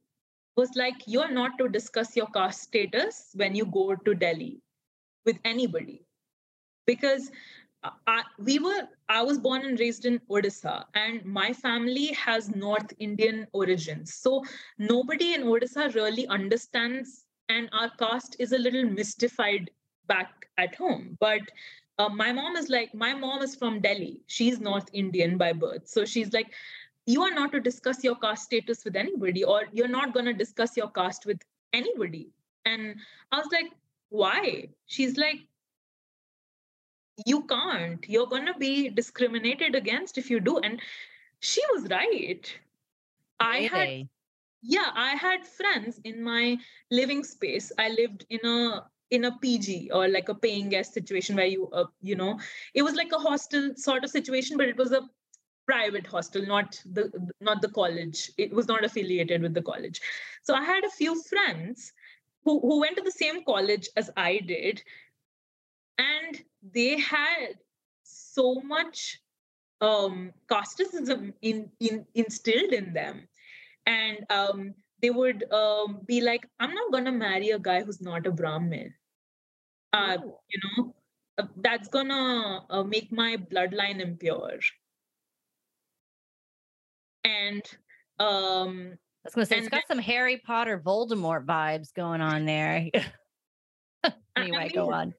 [0.57, 4.61] was like you're not to discuss your caste status when you go to delhi
[5.25, 6.05] with anybody.
[6.87, 7.31] Because
[8.07, 12.93] I, we were i was born and raised in odisha and my family has north
[13.01, 14.15] indian origins.
[14.15, 14.45] So
[14.79, 19.71] nobody in odisha really understands and our caste is a little mystified
[20.07, 21.17] back at home.
[21.21, 21.43] But
[21.99, 24.21] uh, my mom is like my mom is from delhi.
[24.27, 25.89] She's north indian by birth.
[25.89, 26.53] So she's like
[27.07, 30.33] you are not to discuss your caste status with anybody or you're not going to
[30.33, 31.41] discuss your caste with
[31.73, 32.29] anybody.
[32.65, 32.97] And
[33.31, 33.73] i was like
[34.09, 34.69] why?
[34.87, 35.41] She's like
[37.27, 38.05] you can't.
[38.09, 40.59] You're going to be discriminated against if you do.
[40.59, 40.81] And
[41.41, 42.59] she was right.
[43.41, 44.09] I had
[44.65, 46.57] yeah i had friends in my
[46.91, 47.73] living space.
[47.79, 51.69] I lived in a in a pg or like a paying guest situation where you
[51.73, 52.39] uh, you know
[52.75, 55.03] it was like a hostel sort of situation but it was a
[55.67, 57.05] private hostel not the
[57.41, 60.01] not the college it was not affiliated with the college
[60.43, 61.93] so i had a few friends
[62.45, 64.83] who, who went to the same college as i did
[65.99, 67.55] and they had
[68.03, 69.21] so much
[69.83, 73.29] um, casteism in, in, instilled in them.
[73.87, 78.27] And um, they would um, be like, I'm not to marry a guy who's not
[78.27, 78.95] a Brahmin.
[79.93, 80.41] Uh, oh.
[80.49, 80.95] you know,
[81.39, 84.59] uh, that's to uh, make my bloodline impure.
[87.25, 87.63] And
[88.19, 92.47] um, I was to say, it's got then, some Harry Potter Voldemort vibes going on
[92.47, 92.89] there.
[94.37, 95.15] anyway, I mean, go on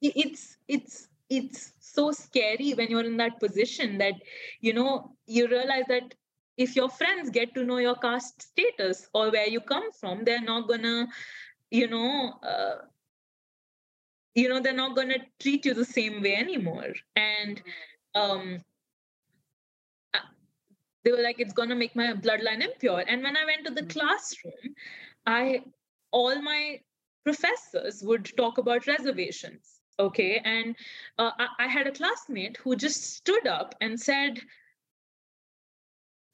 [0.00, 4.14] it's it's it's so scary when you're in that position that
[4.60, 6.14] you know you realize that
[6.56, 10.40] if your friends get to know your caste status or where you come from they're
[10.42, 11.06] not gonna
[11.70, 12.76] you know uh,
[14.34, 16.92] you know they're not gonna treat you the same way anymore.
[17.16, 17.62] And
[18.14, 18.62] um
[20.14, 20.28] uh,
[21.04, 23.04] they were like it's gonna make my bloodline impure.
[23.06, 23.98] And when i went to the mm-hmm.
[23.98, 24.74] classroom
[25.26, 25.62] i
[26.10, 26.80] all my
[27.24, 30.40] professors would talk about reservations okay?
[30.44, 30.76] And
[31.18, 34.38] uh, I, I, had a classmate who just stood up and said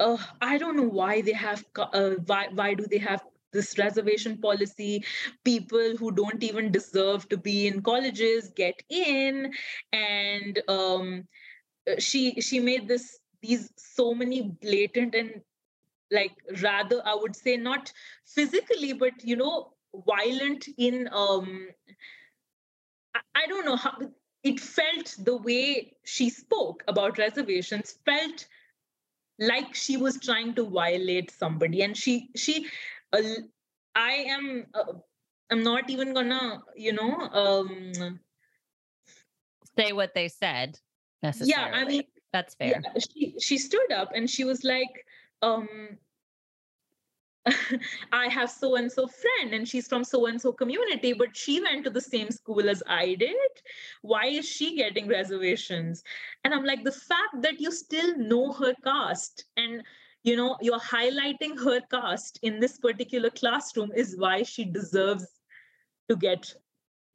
[0.01, 3.25] uh, i don't know why they have uh, why, why do they have
[3.55, 5.05] this reservation policy
[5.45, 9.53] people who don't even deserve to be in colleges get in.
[9.93, 11.29] And um,
[11.91, 15.43] uh, she she made this these so many blatant and
[16.13, 17.93] like rather i would say not
[18.27, 19.73] physically but you know
[20.07, 21.69] violent in um
[23.35, 23.99] I don't know how
[24.43, 28.47] it felt the way she spoke about reservations felt
[29.39, 31.83] like she was trying to violate somebody.
[31.83, 32.69] And she she
[33.13, 34.93] i am uh,
[35.51, 37.93] i'm not even gonna you know um
[39.77, 40.79] say what they said
[41.23, 45.07] necessarily yeah i mean that's fair yeah, she she stood up and she was like
[45.43, 45.69] um
[48.13, 51.61] I have so and so friend and she's from so and so community, but she
[51.61, 53.37] went to the same school as I did.
[54.03, 56.03] Why is she getting reservations?
[56.45, 59.83] And I'm like, the fact that you still know her caste and
[60.25, 65.27] you know you're highlighting her caste in this particular classroom is why she deserves
[66.09, 66.53] to get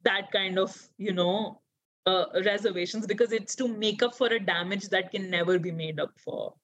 [0.02, 1.60] that kind of you know
[2.06, 6.00] uh, reservations because it's to make up for a damage that can never be made
[6.00, 6.54] up for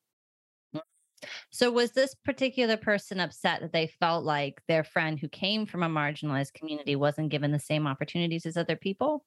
[1.50, 5.82] so, was this particular person upset that they felt like their friend who came from
[5.82, 9.24] a marginalized community wasn't given the same opportunities as other people?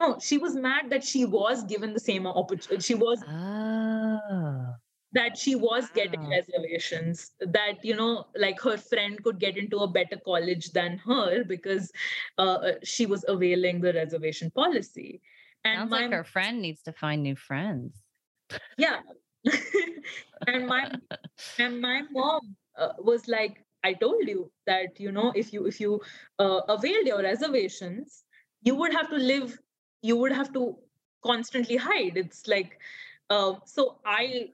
[0.00, 2.82] No, she was mad that she was given the same opportunity.
[2.82, 3.22] She was.
[3.28, 4.74] Oh.
[5.12, 5.90] That she was wow.
[5.94, 10.98] getting reservations, that, you know, like her friend could get into a better college than
[10.98, 11.90] her because
[12.38, 15.20] uh, uh she was availing the reservation policy.
[15.64, 18.02] And Sounds my, like her friend needs to find new friends.
[18.78, 19.00] Yeah,
[20.46, 20.90] and my
[21.58, 25.80] and my mom uh, was like i told you that you know if you if
[25.80, 26.00] you
[26.38, 28.24] uh, availed your reservations
[28.62, 29.58] you would have to live
[30.02, 30.76] you would have to
[31.24, 32.78] constantly hide it's like
[33.30, 34.48] uh, so i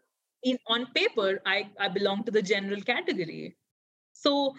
[0.51, 3.57] in on paper i i belong to the general category.
[4.13, 4.55] So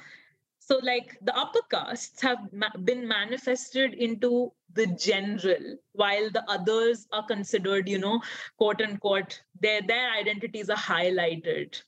[0.60, 7.08] so like the upper castes have ma- been manifested into the general while the others
[7.12, 8.22] are considered you know
[8.58, 11.82] quote unquote their their identities are highlighted.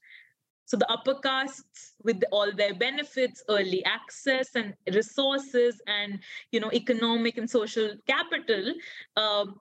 [0.65, 6.19] So the upper castes with all their benefits early access and resources and
[6.51, 8.73] you know economic and social capital
[9.17, 9.59] um,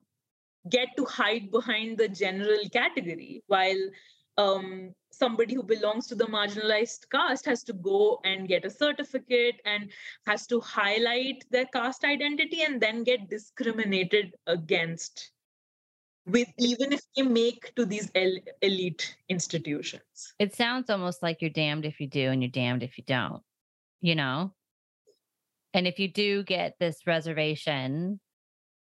[0.70, 3.82] get to hide behind the general category while
[4.39, 9.61] um, somebody who belongs to the marginalized caste has to go and get a certificate
[9.66, 9.91] and
[10.26, 15.32] has to highlight their caste identity and then get discriminated against
[16.26, 20.34] with even if they make to these el- elite institutions.
[20.39, 23.43] It sounds almost like you're damned if you do and you're damned if you don't
[24.01, 24.53] you know?
[25.74, 28.20] And if you do get this reservation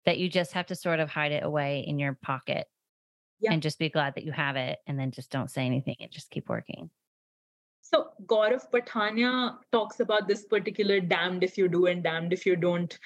[0.05, 2.67] that you just have to sort of hide it away in your pocket
[3.41, 3.53] yeah.
[3.53, 6.11] and just be glad that you have it and then just don't say anything and
[6.11, 6.91] just keep working.
[7.81, 12.57] So Gaurav Pathania talks about this particular damned if you do and damned if you
[12.57, 12.99] don't.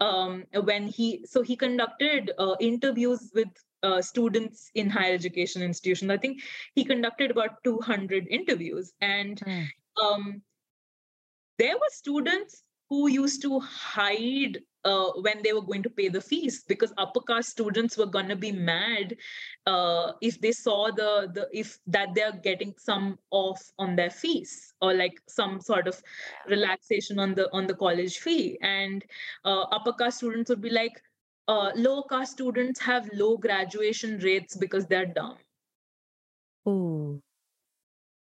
[0.00, 3.48] Um, when he so he conducted uh, interviews with
[3.84, 6.10] uh, students in higher education institutions.
[6.10, 6.42] I think
[6.74, 9.66] he conducted about 200 interviews, and mm.
[10.02, 10.42] um,
[11.58, 16.20] there were students who used to hide uh, when they were going to pay the
[16.20, 19.16] fees because upper caste students were going to be mad
[19.66, 24.74] uh, if they saw the the if that they're getting some off on their fees
[24.80, 26.02] or like some sort of
[26.48, 29.04] relaxation on the on the college fee and
[29.44, 31.02] uh, upper caste students would be like
[31.48, 35.36] uh, low caste students have low graduation rates because they're dumb
[36.66, 37.22] Ooh.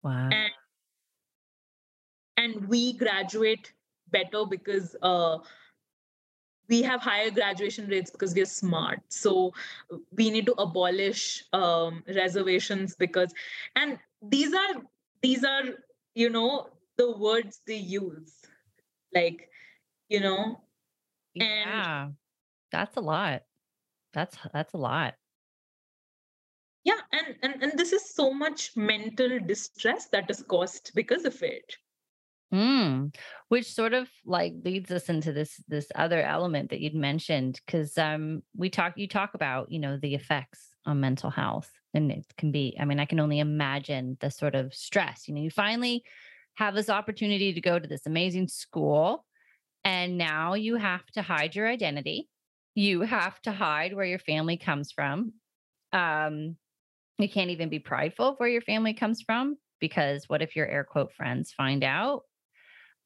[0.02, 0.28] Wow.
[0.30, 0.50] And,
[2.36, 3.72] and we graduate
[4.10, 5.38] better because uh,
[6.68, 9.00] we have higher graduation rates because we are smart.
[9.08, 9.52] So
[10.12, 13.32] we need to abolish um, reservations because
[13.76, 14.82] and these are
[15.22, 15.64] these are
[16.14, 18.34] you know the words they use.
[19.14, 19.48] Like
[20.08, 20.60] you know
[21.38, 22.08] and yeah.
[22.72, 23.42] That's a lot.
[24.12, 25.14] That's that's a lot.
[26.84, 31.42] Yeah and, and and this is so much mental distress that is caused because of
[31.42, 31.76] it
[32.54, 33.12] Mm,
[33.48, 37.98] which sort of like leads us into this this other element that you'd mentioned because
[37.98, 42.24] um we talk you talk about you know the effects on mental health and it
[42.38, 45.50] can be I mean I can only imagine the sort of stress you know you
[45.50, 46.04] finally
[46.54, 49.24] have this opportunity to go to this amazing school
[49.84, 52.28] and now you have to hide your identity
[52.76, 55.32] you have to hide where your family comes from
[55.92, 56.54] um
[57.18, 60.68] you can't even be prideful of where your family comes from because what if your
[60.68, 62.22] air quote friends find out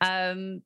[0.00, 0.62] um,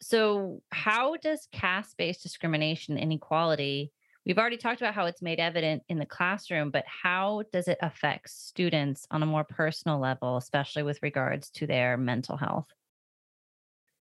[0.00, 3.92] so, how does caste based discrimination inequality?
[4.26, 7.78] We've already talked about how it's made evident in the classroom, but how does it
[7.82, 12.66] affect students on a more personal level, especially with regards to their mental health?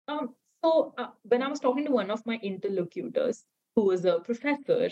[0.09, 3.45] Um, so, uh, when I was talking to one of my interlocutors,
[3.79, 4.91] who was a professor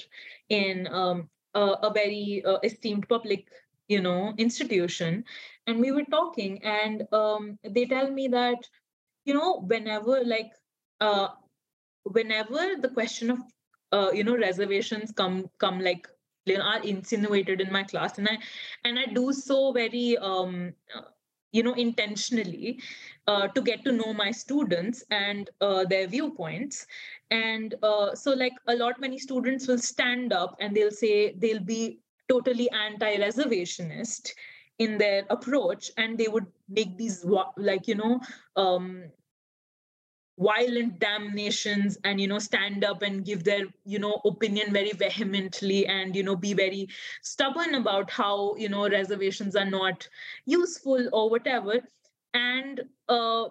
[0.49, 3.49] in um, a, a, very uh, esteemed public
[3.89, 5.25] you know institution
[5.67, 8.59] and we were talking and um, they tell me that
[9.27, 10.53] you know whenever like
[11.01, 11.29] uh
[12.05, 13.39] whenever the question of
[13.93, 16.09] uh you know reservations come come like
[16.47, 18.39] you know, are insinuated in my class and i
[18.85, 20.73] and i do so very um
[21.53, 22.81] you know intentionally
[23.27, 26.87] uh, to get to know my students and uh, their viewpoints.
[27.31, 31.61] And uh, so like a lot many students will stand up and they'll say they'll
[31.61, 34.33] be totally anti-reservationist
[34.79, 37.25] in their approach and they would make these
[37.57, 38.21] like you know
[38.57, 39.05] um,
[40.39, 45.87] violent damnations and you know stand up and give their you know opinion very vehemently
[45.87, 46.89] and you know be very
[47.23, 50.07] stubborn about how you know reservations are not
[50.45, 51.81] useful or whatever.
[52.35, 53.47] And uh,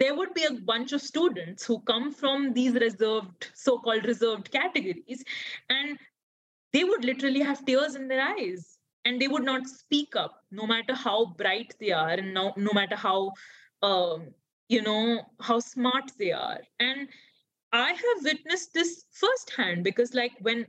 [0.00, 5.24] there would be a bunch of students who come from these reserved so-called reserved categories
[5.70, 5.96] and
[6.72, 8.71] they would literally have tears in their eyes
[9.04, 12.72] and they would not speak up no matter how bright they are and no, no
[12.72, 13.32] matter how
[13.82, 14.34] um,
[14.68, 16.60] you know how smart they are.
[16.80, 17.08] And
[17.72, 20.66] i have witnessed this firsthand because like when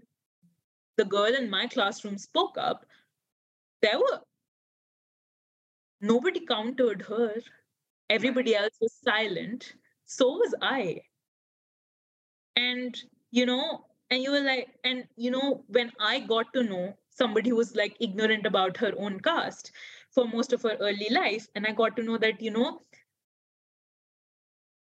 [0.97, 2.85] the girl in my classroom spoke up
[3.81, 4.21] there were
[6.01, 7.35] nobody countered her.
[8.09, 9.73] Everybody else was silent.
[10.05, 11.01] So was i.
[12.55, 12.95] And
[13.31, 17.49] you know and you were like and you know when i got to know somebody
[17.49, 19.71] who was like ignorant about her own caste
[20.11, 21.47] for most of her early life.
[21.55, 22.81] And i got to know that you know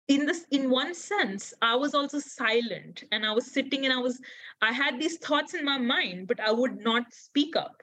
[0.08, 3.04] in this in one sense i was also silent.
[3.12, 4.20] And i was sitting and i was
[4.62, 7.82] i had these thoughts in my mind but i would not speak up.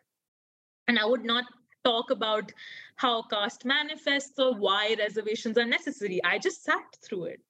[0.88, 1.46] And i would not
[1.84, 2.52] talk about
[2.96, 6.20] how caste manifests or why reservations are necessary.
[6.24, 7.41] I just sat through it.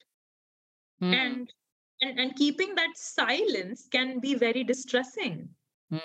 [1.02, 1.14] Mm.
[1.14, 1.54] and,
[2.02, 5.50] and and keeping that silence can be very distressing.
[5.92, 6.02] Mm.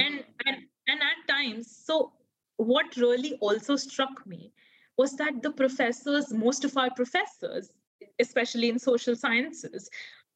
[0.00, 0.56] And and
[0.88, 2.12] and at times so
[2.56, 4.52] what really also struck me
[4.98, 7.70] was that the professors, most of our professors,
[8.18, 9.88] especially in social sciences,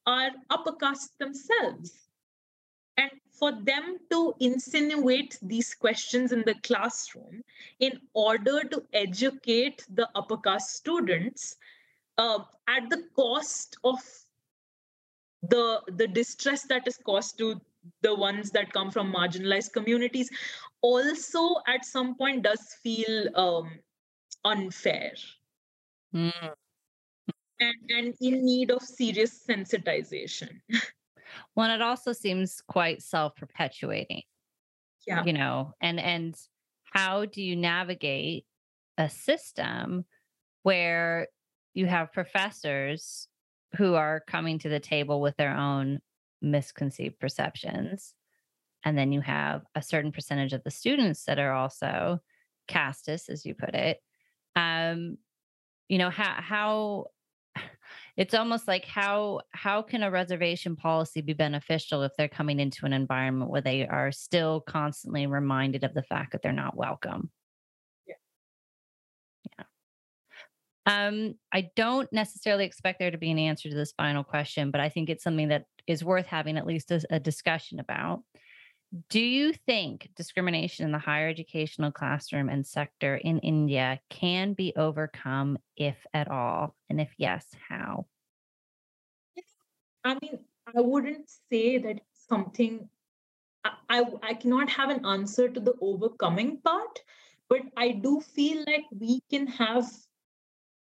[0.06, 2.08] are upper caste themselves.
[2.96, 7.42] And for them to insinuate these questions in the classroom
[7.80, 11.56] in order to educate the upper caste students
[12.16, 12.38] uh,
[12.68, 13.98] at the cost of
[15.42, 17.60] the, the distress that is caused to
[18.02, 20.30] the ones that come from marginalized communities
[20.82, 23.70] also at some point does feel um,
[24.44, 25.12] unfair
[26.14, 26.32] mm.
[27.60, 30.60] and, and in need of serious sensitization.
[31.56, 34.22] well, it also seems quite self-perpetuating.
[35.06, 35.22] Yeah.
[35.24, 36.34] You know, and and
[36.84, 38.46] how do you navigate
[38.96, 40.06] a system
[40.62, 41.28] where
[41.74, 43.28] you have professors
[43.76, 46.00] who are coming to the table with their own
[46.44, 48.14] misconceived perceptions
[48.84, 52.20] and then you have a certain percentage of the students that are also
[52.68, 53.98] casteist as you put it
[54.56, 55.16] um
[55.88, 57.04] you know how how
[58.16, 62.86] it's almost like how how can a reservation policy be beneficial if they're coming into
[62.86, 67.30] an environment where they are still constantly reminded of the fact that they're not welcome
[70.86, 74.80] um i don't necessarily expect there to be an answer to this final question but
[74.80, 78.22] i think it's something that is worth having at least a, a discussion about
[79.08, 84.72] do you think discrimination in the higher educational classroom and sector in India can be
[84.76, 86.76] overcome, if at all?
[86.88, 88.06] And if yes, how?
[90.04, 92.88] I mean, I wouldn't say that something,
[93.64, 97.00] I, I, I cannot have an answer to the overcoming part,
[97.48, 99.86] but I do feel like we can have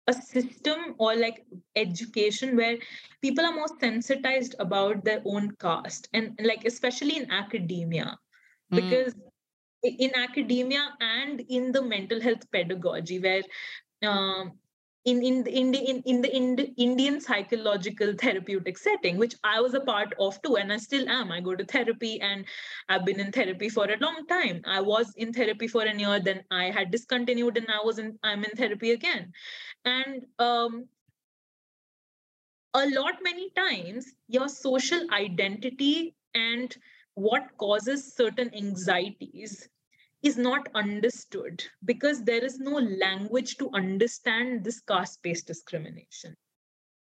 [0.07, 1.45] a system or like
[1.75, 2.77] education where
[3.21, 8.17] people are more sensitized about their own caste and like especially in academia
[8.71, 8.75] mm.
[8.75, 9.15] because
[9.83, 13.43] in academia and in the mental health pedagogy where
[14.03, 14.51] um,
[15.05, 19.61] in in the in the, in, in the in Indian psychological therapeutic setting, which I
[19.61, 21.31] was a part of too, and I still am.
[21.31, 22.43] I go to therapy, and
[22.89, 24.61] I've been in therapy for a long time.
[24.65, 28.17] I was in therapy for a year, then I had discontinued, and I was in
[28.23, 29.31] I'm in therapy again,
[29.85, 30.87] and um,
[32.73, 36.75] a lot many times your social identity and
[37.13, 39.69] what causes certain anxieties
[40.23, 46.35] is not understood because there is no language to understand this caste based discrimination.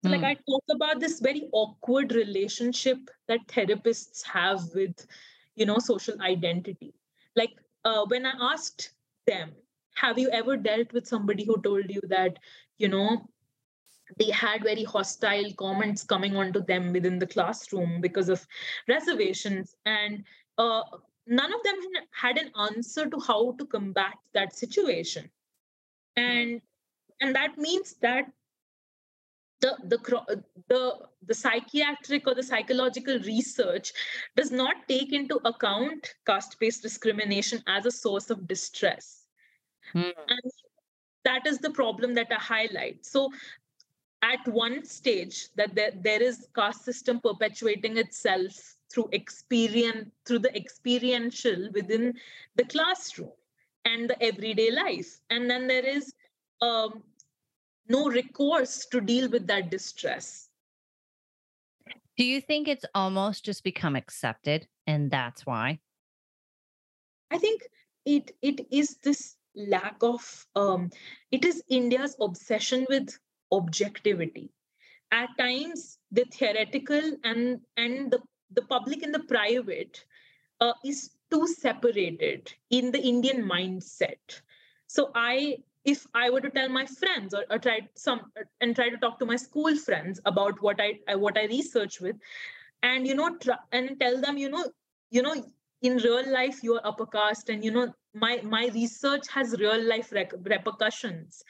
[0.05, 0.12] So, mm.
[0.12, 0.26] like, hmm.
[0.26, 5.07] I talk about this very awkward relationship that therapists have with,
[5.55, 6.95] you know, social identity.
[7.37, 7.53] Like,
[7.85, 8.93] uh, when I asked
[9.26, 9.53] them,
[9.95, 12.39] have you ever dealt with somebody who told you that,
[12.83, 13.28] you know,
[14.18, 18.47] they had very hostile comments coming onto them within the classroom because of
[18.89, 19.76] reservations.
[19.87, 20.24] And
[20.59, 20.83] uh,
[21.26, 21.76] none of them
[22.11, 25.30] had an answer to how to combat that situation.
[26.16, 26.61] And
[27.20, 28.26] and that means that
[29.61, 33.93] the the the the psychiatric or the psychological research
[34.37, 39.20] does not take into account caste based discrimination as a source of distress.
[39.93, 40.14] Hmm.
[40.28, 40.53] and
[41.25, 43.05] that is the problem that i highlight.
[43.05, 43.31] So
[44.23, 50.55] at one stage that there, there is caste system perpetuating itself through experience through the
[50.57, 52.14] experiential within
[52.57, 53.33] the classroom
[53.85, 55.20] and the everyday life.
[55.31, 56.14] And then there is
[56.61, 57.03] um,
[57.89, 60.49] no recourse to deal with that distress.
[62.16, 65.81] Do you think it's almost just become accepted and that's why?
[67.31, 67.62] I think
[68.05, 70.90] it it is this lack of um,
[71.30, 73.18] it is india's obsession with
[73.50, 74.50] objectivity
[75.11, 78.20] at times the theoretical and and the
[78.55, 80.05] the public and the private
[80.61, 84.40] uh, is too separated in the Indian mindset.
[84.86, 88.30] So I, if I were to tell my friends or, or try some
[88.61, 92.00] and try to talk to my school friends about what I, I what I research
[92.00, 92.16] with,
[92.82, 94.64] and you know, try, and tell them, you know,
[95.11, 95.34] you know,
[95.80, 100.13] in real life you're upper caste, and you know, my my research has real life
[100.13, 101.43] rec- repercussions,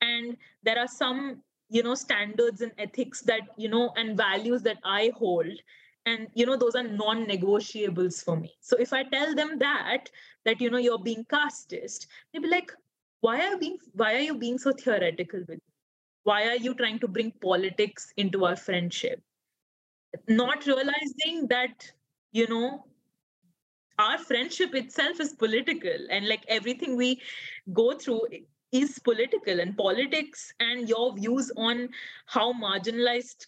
[0.00, 4.78] and there are some you know standards and ethics that you know and values that
[4.84, 5.60] I hold.
[6.06, 8.54] And you know those are non-negotiables for me.
[8.60, 10.08] So if i tell them that
[10.44, 12.72] that you know you're being casteist they'll be like
[13.20, 15.72] why are you being why are you being so theoretical with me?
[16.24, 19.22] Why are you trying to bring politics into our friendship?
[20.28, 21.90] Not realizing that
[22.32, 22.86] you know
[23.98, 27.20] our friendship itself is political and like everything we
[27.72, 28.22] go through
[28.72, 31.88] is political and politics and your views on
[32.26, 33.46] how marginalized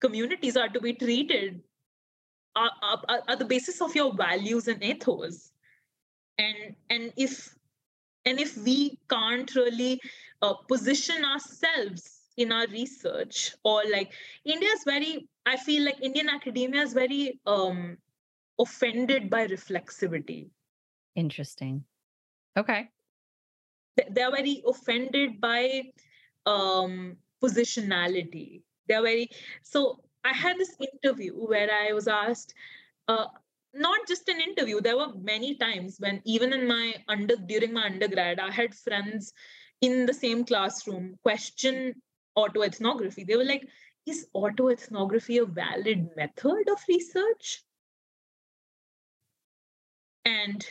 [0.00, 1.60] communities are to be treated
[2.54, 5.52] are, are, are the basis of your values and ethos.
[6.38, 7.54] And and if
[8.24, 10.00] and if we can't really
[10.42, 14.12] uh, position ourselves in our research or like
[14.44, 17.96] india is very i feel like indian academia is very um
[18.58, 20.48] offended by reflexivity
[21.14, 21.84] interesting
[22.56, 22.88] okay
[24.10, 25.82] they're very offended by
[26.46, 29.28] um positionality they're very
[29.62, 32.54] so I had this interview where I was asked,
[33.06, 33.26] uh,
[33.74, 37.86] not just an interview, there were many times when even in my under during my
[37.86, 39.32] undergrad, I had friends
[39.80, 41.94] in the same classroom question
[42.36, 43.26] autoethnography.
[43.26, 43.68] They were like,
[44.06, 47.62] is autoethnography a valid method of research?
[50.28, 50.66] And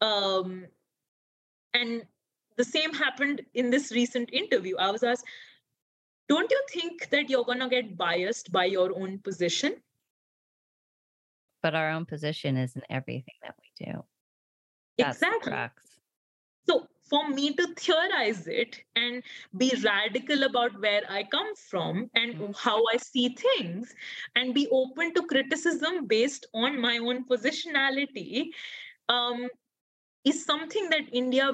[0.00, 0.66] um,
[1.74, 2.02] and
[2.56, 4.76] the same happened in this recent interview.
[4.76, 5.24] I was asked,
[6.28, 9.76] don't you think that you're going to get biased by your own position?
[11.62, 14.04] But our own position isn't everything that we do.
[14.98, 15.52] That's exactly.
[16.66, 19.22] So, for me to theorize it and
[19.58, 22.52] be radical about where I come from and mm-hmm.
[22.56, 23.94] how I see things,
[24.36, 28.48] and be open to criticism based on my own positionality,
[29.08, 29.48] um,
[30.24, 31.52] is something that India,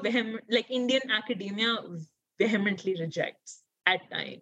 [0.49, 1.77] like Indian academia,
[2.39, 4.41] vehemently rejects at times.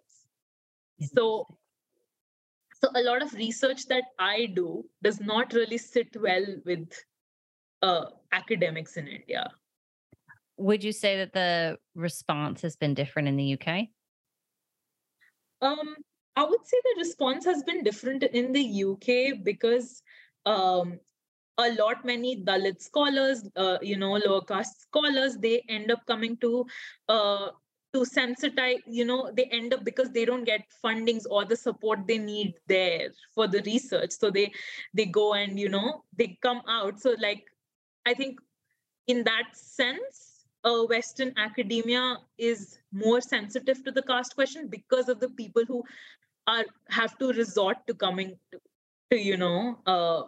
[1.14, 1.46] So
[2.82, 6.88] so a lot of research that i do does not really sit well with
[7.82, 9.50] uh, academics in india.
[10.56, 13.68] Would you say that the response has been different in the uk
[15.68, 15.94] um
[16.36, 19.08] i would say the response has been different in the uk
[19.44, 20.02] because
[20.46, 20.98] um
[21.62, 26.36] a lot many dalit scholars uh, you know lower caste scholars they end up coming
[26.44, 26.64] to
[27.08, 27.48] uh,
[27.92, 32.06] to sensitize you know they end up because they don't get fundings or the support
[32.06, 34.12] they need there for the research.
[34.12, 34.52] So they
[34.94, 37.00] they go and you know they come out.
[37.00, 37.44] So like
[38.06, 38.40] i think
[39.06, 45.20] in that sense uh, western academia is more sensitive to the caste question because of
[45.20, 45.82] the people who
[46.46, 48.60] are have to resort to coming to,
[49.10, 50.22] to you know uh,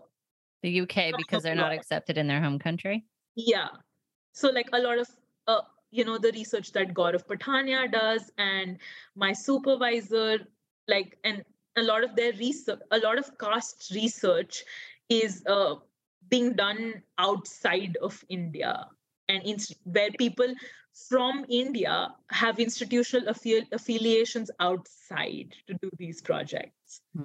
[0.62, 3.04] the uk because they're not accepted in their home country
[3.36, 3.68] yeah
[4.32, 5.08] so like a lot of
[5.48, 5.60] uh,
[5.90, 8.78] you know the research that Gaurav Pathania does and
[9.14, 10.38] my supervisor
[10.88, 11.44] like and
[11.76, 14.64] a lot of their research a lot of caste research
[15.08, 15.74] is uh,
[16.30, 18.86] being done outside of India
[19.28, 20.54] and in, where people
[21.08, 27.00] from India have institutional affi- affiliations outside to do these projects.
[27.16, 27.22] Hmm.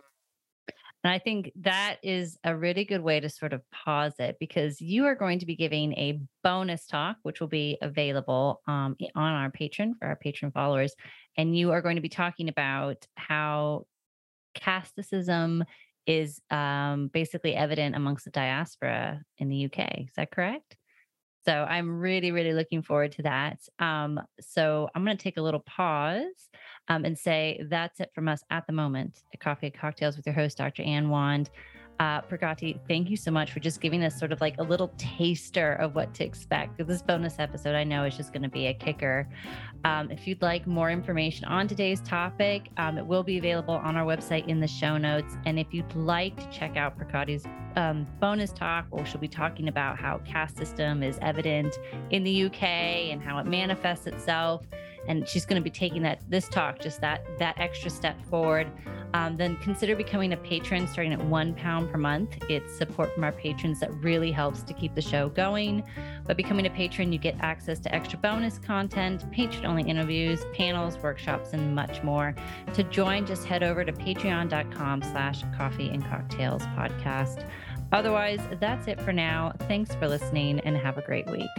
[1.07, 4.81] And I think that is a really good way to sort of pause it because
[4.81, 9.33] you are going to be giving a bonus talk, which will be available um, on
[9.33, 10.93] our Patreon for our Patreon followers.
[11.37, 13.85] And you are going to be talking about how
[14.57, 15.63] casteism
[16.05, 19.99] is um, basically evident amongst the diaspora in the UK.
[19.99, 20.75] Is that correct?
[21.47, 23.59] So I'm really, really looking forward to that.
[23.79, 26.49] Um, so I'm going to take a little pause
[26.89, 30.25] um, and say that's it from us at the moment at Coffee and Cocktails with
[30.25, 30.83] your host, Dr.
[30.83, 31.49] Ann Wand.
[31.99, 34.93] Uh, Pragati, thank you so much for just giving us sort of like a little
[34.97, 36.77] taster of what to expect.
[36.85, 39.27] This bonus episode, I know, is just going to be a kicker.
[39.83, 43.97] Um, if you'd like more information on today's topic, um, it will be available on
[43.97, 45.37] our website in the show notes.
[45.45, 47.45] And if you'd like to check out Pragati's
[47.75, 51.79] um, bonus talk, or she'll be talking about how caste system is evident
[52.11, 54.63] in the UK and how it manifests itself
[55.07, 58.71] and she's going to be taking that this talk just that that extra step forward.
[59.13, 62.37] Um, then consider becoming a patron starting at one pound per month.
[62.49, 65.83] It's support from our patrons that really helps to keep the show going.
[66.25, 70.97] But becoming a patron you get access to extra bonus content patron only interviews panels
[70.97, 72.35] workshops and much more.
[72.73, 77.47] To join just head over to patreon.com slash coffee and cocktails podcast.
[77.91, 79.53] Otherwise that's it for now.
[79.67, 81.49] Thanks for listening and have a great week